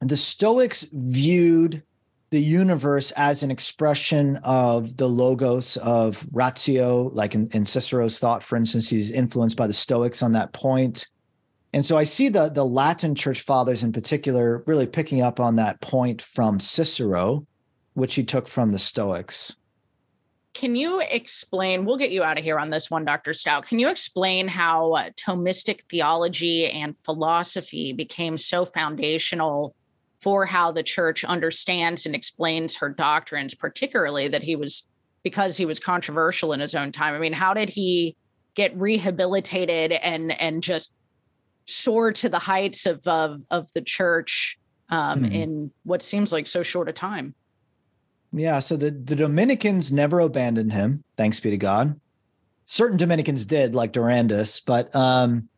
[0.00, 1.82] the Stoics viewed
[2.30, 8.42] the universe as an expression of the logos of ratio, like in, in, Cicero's thought,
[8.42, 11.06] for instance, he's influenced by the Stoics on that point.
[11.72, 15.56] And so I see the, the Latin church fathers in particular really picking up on
[15.56, 17.46] that point from Cicero,
[17.94, 19.56] which he took from the Stoics.
[20.54, 21.84] Can you explain?
[21.84, 23.32] We'll get you out of here on this one, Dr.
[23.32, 23.68] Staudt.
[23.68, 29.74] Can you explain how uh, Thomistic theology and philosophy became so foundational
[30.20, 34.84] for how the church understands and explains her doctrines, particularly that he was
[35.22, 37.14] because he was controversial in his own time.
[37.14, 38.16] I mean, how did he
[38.54, 40.92] get rehabilitated and and just
[41.68, 44.58] soar to the heights of of, of the church
[44.88, 45.32] um, mm-hmm.
[45.32, 47.34] in what seems like so short a time?
[48.32, 51.98] Yeah, so the, the Dominicans never abandoned him, thanks be to God.
[52.66, 55.48] Certain Dominicans did, like Durandus, but um,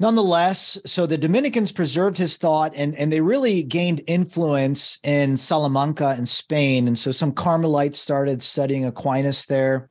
[0.00, 6.14] nonetheless, so the Dominicans preserved his thought and, and they really gained influence in Salamanca
[6.16, 6.88] and Spain.
[6.88, 9.90] And so some Carmelites started studying Aquinas there.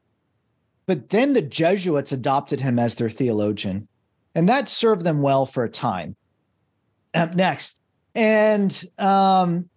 [0.87, 3.87] But then the Jesuits adopted him as their theologian,
[4.35, 6.15] and that served them well for a time.
[7.13, 7.77] Up next,
[8.15, 9.69] and um,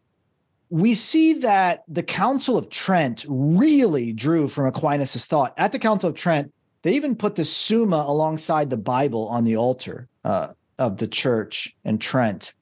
[0.70, 5.55] we see that the Council of Trent really drew from Aquinas' thought.
[5.57, 6.53] At the Council of Trent,
[6.83, 11.74] they even put the Summa alongside the Bible on the altar uh, of the church
[11.85, 12.53] in Trent.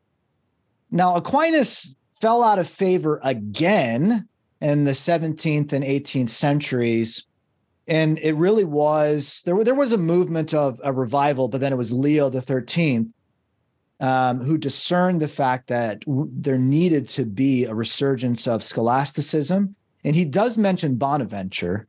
[0.91, 4.29] Now, Aquinas fell out of favor again
[4.61, 7.27] in the 17th and 18th centuries.
[7.87, 11.77] And it really was there, there was a movement of a revival, but then it
[11.77, 13.11] was Leo the 13th
[14.01, 19.75] um, who discerned the fact that w- there needed to be a resurgence of scholasticism.
[20.05, 21.87] And he does mention Bonaventure,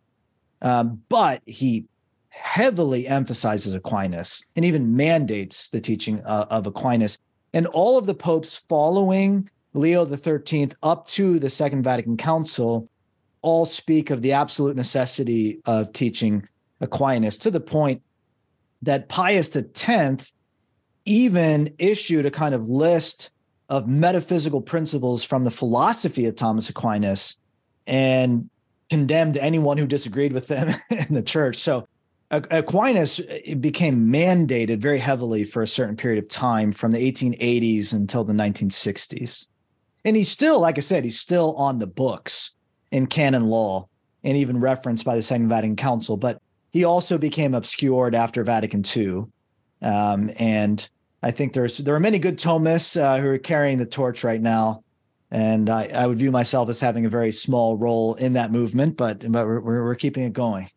[0.61, 1.85] um, but he
[2.29, 7.17] heavily emphasizes Aquinas and even mandates the teaching uh, of Aquinas.
[7.53, 12.89] And all of the popes following Leo XIII up to the Second Vatican Council
[13.45, 16.47] all speak of the absolute necessity of teaching
[16.81, 18.01] Aquinas to the point
[18.81, 20.33] that Pius X
[21.05, 23.29] even issued a kind of list
[23.69, 27.37] of metaphysical principles from the philosophy of Thomas Aquinas
[27.85, 28.49] and
[28.89, 31.59] condemned anyone who disagreed with them in the church.
[31.59, 31.87] So
[32.31, 33.21] Aquinas
[33.59, 38.33] became mandated very heavily for a certain period of time from the 1880s until the
[38.33, 39.45] 1960s.
[40.03, 42.55] And he's still, like I said, he's still on the books
[42.91, 43.87] in canon law
[44.23, 46.17] and even referenced by the Second Vatican Council.
[46.17, 46.41] But
[46.73, 49.23] he also became obscured after Vatican II.
[49.81, 50.87] Um, and
[51.23, 54.41] I think there's there are many good Thomists uh, who are carrying the torch right
[54.41, 54.83] now,
[55.31, 58.97] and I, I would view myself as having a very small role in that movement,
[58.97, 60.69] but but we're we're keeping it going.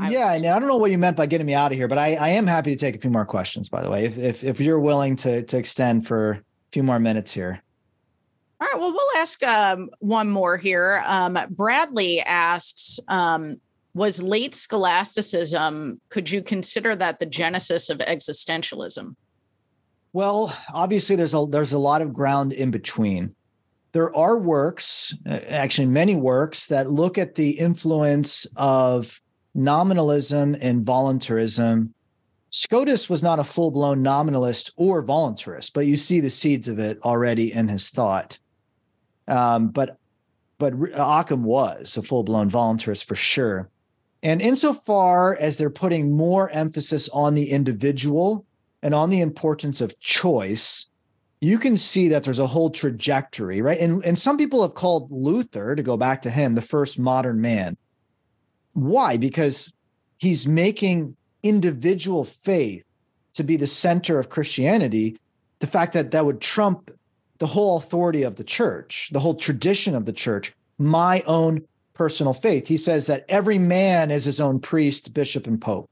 [0.00, 1.88] I yeah, and I don't know what you meant by getting me out of here,
[1.88, 3.68] but I, I am happy to take a few more questions.
[3.68, 6.42] By the way, if if, if you're willing to to extend for a
[6.72, 7.62] few more minutes here.
[8.60, 8.78] All right.
[8.78, 11.02] Well, we'll ask um, one more here.
[11.06, 13.58] Um, Bradley asks, um,
[13.94, 16.00] was late scholasticism?
[16.10, 19.14] Could you consider that the genesis of existentialism?
[20.12, 23.34] Well, obviously there's a there's a lot of ground in between.
[23.92, 29.20] There are works, uh, actually many works that look at the influence of
[29.54, 31.92] nominalism and voluntarism.
[32.50, 37.00] Scotus was not a full-blown nominalist or voluntarist, but you see the seeds of it
[37.02, 38.38] already in his thought.
[39.30, 39.96] Um, but
[40.58, 43.70] but Occam was a full-blown voluntarist for sure.
[44.22, 48.44] And insofar as they're putting more emphasis on the individual
[48.82, 50.86] and on the importance of choice,
[51.40, 53.80] you can see that there's a whole trajectory, right?
[53.80, 57.40] And, and some people have called Luther, to go back to him, the first modern
[57.40, 57.78] man.
[58.74, 59.16] Why?
[59.16, 59.72] Because
[60.18, 62.84] he's making individual faith
[63.32, 65.16] to be the center of Christianity,
[65.60, 66.90] the fact that that would trump
[67.40, 72.34] the whole authority of the church, the whole tradition of the church, my own personal
[72.34, 72.68] faith.
[72.68, 75.90] He says that every man is his own priest, bishop, and pope.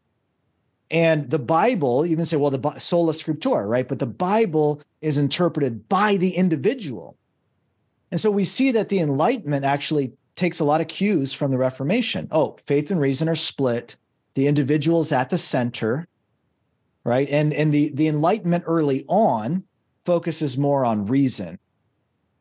[0.90, 3.88] And the Bible even say, well, the sola scriptura, right?
[3.88, 7.16] But the Bible is interpreted by the individual.
[8.10, 11.58] And so we see that the Enlightenment actually takes a lot of cues from the
[11.58, 12.28] Reformation.
[12.30, 13.96] Oh, faith and reason are split.
[14.34, 16.06] The individual is at the center,
[17.04, 17.28] right?
[17.28, 19.64] And and the the Enlightenment early on
[20.08, 21.58] focuses more on reason,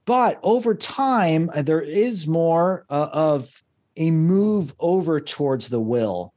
[0.06, 3.64] but over time uh, there is more uh, of
[3.98, 6.34] a move over towards the will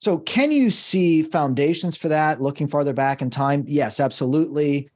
[0.00, 3.64] so, can you see foundations for that looking farther back in time?
[3.66, 4.90] Yes, absolutely.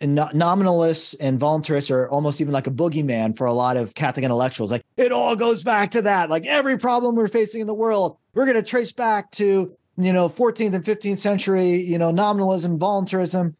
[0.00, 4.24] and nominalists and voluntarists are almost even like a boogeyman for a lot of Catholic
[4.24, 4.72] intellectuals.
[4.72, 6.28] Like it all goes back to that.
[6.28, 10.12] Like every problem we're facing in the world, we're going to trace back to you
[10.12, 13.56] know 14th and 15th century you know nominalism, voluntarism,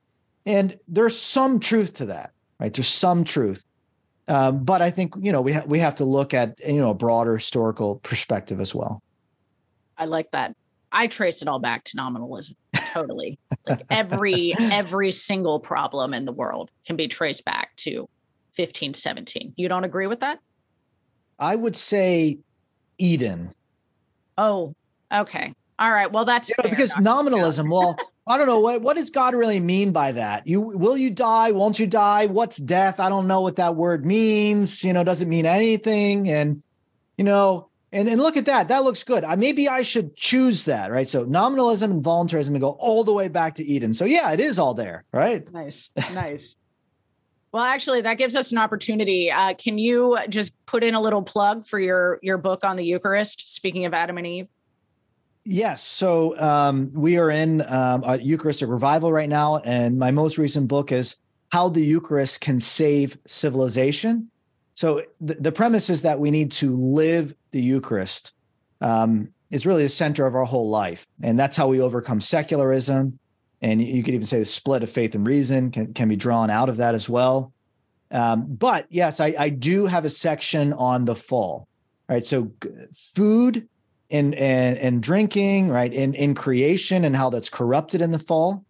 [0.46, 2.72] and there's some truth to that, right?
[2.72, 3.64] There's some truth,
[4.28, 6.90] um, but I think you know we ha- we have to look at you know
[6.90, 9.02] a broader historical perspective as well.
[9.96, 10.54] I like that.
[10.90, 12.56] I trace it all back to nominalism.
[12.92, 13.38] Totally.
[13.66, 18.00] like every every single problem in the world can be traced back to
[18.56, 19.54] 1517.
[19.56, 20.38] You don't agree with that?
[21.38, 22.38] I would say
[22.98, 23.54] Eden.
[24.36, 24.74] Oh,
[25.12, 25.52] okay.
[25.78, 26.12] All right.
[26.12, 27.68] Well, that's you know, because nominalism.
[27.68, 27.96] well,
[28.26, 30.46] I don't know what what does God really mean by that.
[30.46, 31.50] You will you die?
[31.50, 32.26] Won't you die?
[32.26, 33.00] What's death?
[33.00, 34.84] I don't know what that word means.
[34.84, 36.28] You know, does it mean anything?
[36.28, 36.62] And
[37.16, 38.68] you know, and, and look at that.
[38.68, 39.24] That looks good.
[39.24, 41.08] I, maybe I should choose that, right?
[41.08, 43.92] So nominalism and voluntarism go all the way back to Eden.
[43.92, 45.50] So yeah, it is all there, right?
[45.52, 46.54] Nice, nice.
[47.52, 49.32] well, actually, that gives us an opportunity.
[49.32, 52.84] Uh, can you just put in a little plug for your your book on the
[52.84, 53.52] Eucharist?
[53.52, 54.48] Speaking of Adam and Eve.
[55.44, 55.82] Yes.
[55.82, 60.68] So um, we are in um, a Eucharistic revival right now, and my most recent
[60.68, 61.16] book is
[61.50, 64.30] "How the Eucharist Can Save Civilization."
[64.74, 68.32] So the, the premise is that we need to live the Eucharist.
[68.80, 73.18] Um, is really the center of our whole life, and that's how we overcome secularism.
[73.60, 76.50] And you could even say the split of faith and reason can, can be drawn
[76.50, 77.52] out of that as well.
[78.10, 81.68] Um, but yes, I, I do have a section on the fall.
[82.08, 82.52] Right, so
[83.14, 83.68] food
[84.12, 88.64] and and and drinking, right, in in creation and how that's corrupted in the fall,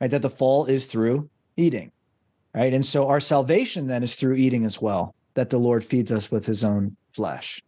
[0.00, 0.10] right?
[0.10, 1.92] That the fall is through eating,
[2.54, 2.74] right?
[2.74, 6.30] And so our salvation then is through eating as well that the Lord feeds us
[6.30, 7.62] with his own flesh.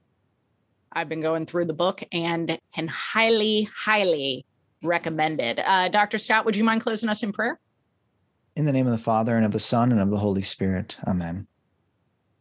[0.92, 4.44] I've been going through the book and can highly, highly
[4.82, 5.58] recommend it.
[5.58, 6.18] Uh, Dr.
[6.18, 7.58] Staudt, would you mind closing us in prayer?
[8.56, 10.98] In the name of the Father and of the Son and of the Holy Spirit.
[11.06, 11.46] Amen.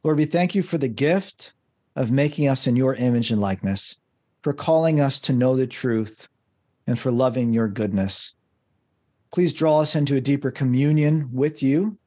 [0.04, 1.54] Lord, we thank you for the gift
[1.96, 3.98] of making us in your image and likeness,
[4.42, 6.28] for calling us to know the truth,
[6.88, 8.34] and for loving your goodness.
[9.32, 11.98] Please draw us into a deeper communion with you.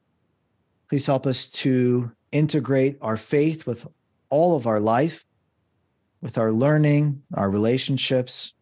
[0.89, 3.87] Please help us to integrate our faith with
[4.29, 5.25] all of our life,
[6.21, 8.53] with our learning, our relationships.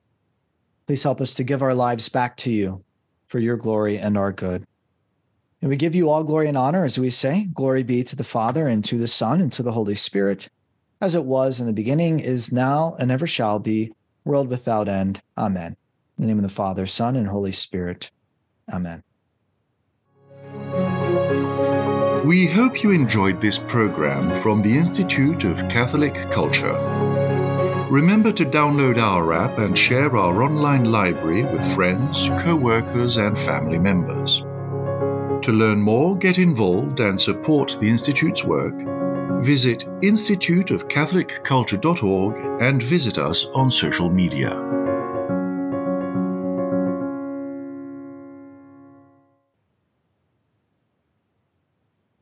[0.88, 2.84] Please help us to give our lives back to you
[3.28, 4.66] for your glory and our good.
[5.62, 8.24] And we give you all glory and honor as we say, Glory be to the
[8.24, 10.50] Father and to the Son and to the Holy Spirit,
[11.04, 13.92] as it was in the beginning, is now, and ever shall be,
[14.24, 15.22] world without end.
[15.38, 15.76] Amen.
[16.18, 18.10] In the name of the Father, Son, and Holy Spirit.
[18.72, 19.04] Amen.
[22.24, 26.80] We hope you enjoyed this program from the Institute of Catholic Culture.
[27.92, 33.38] Remember to download our app and share our online library with friends, co workers, and
[33.38, 34.40] family members.
[35.44, 38.93] To learn more, get involved, and support the Institute's work,
[39.44, 44.83] visit instituteofcatholicculture.org and visit us on social media.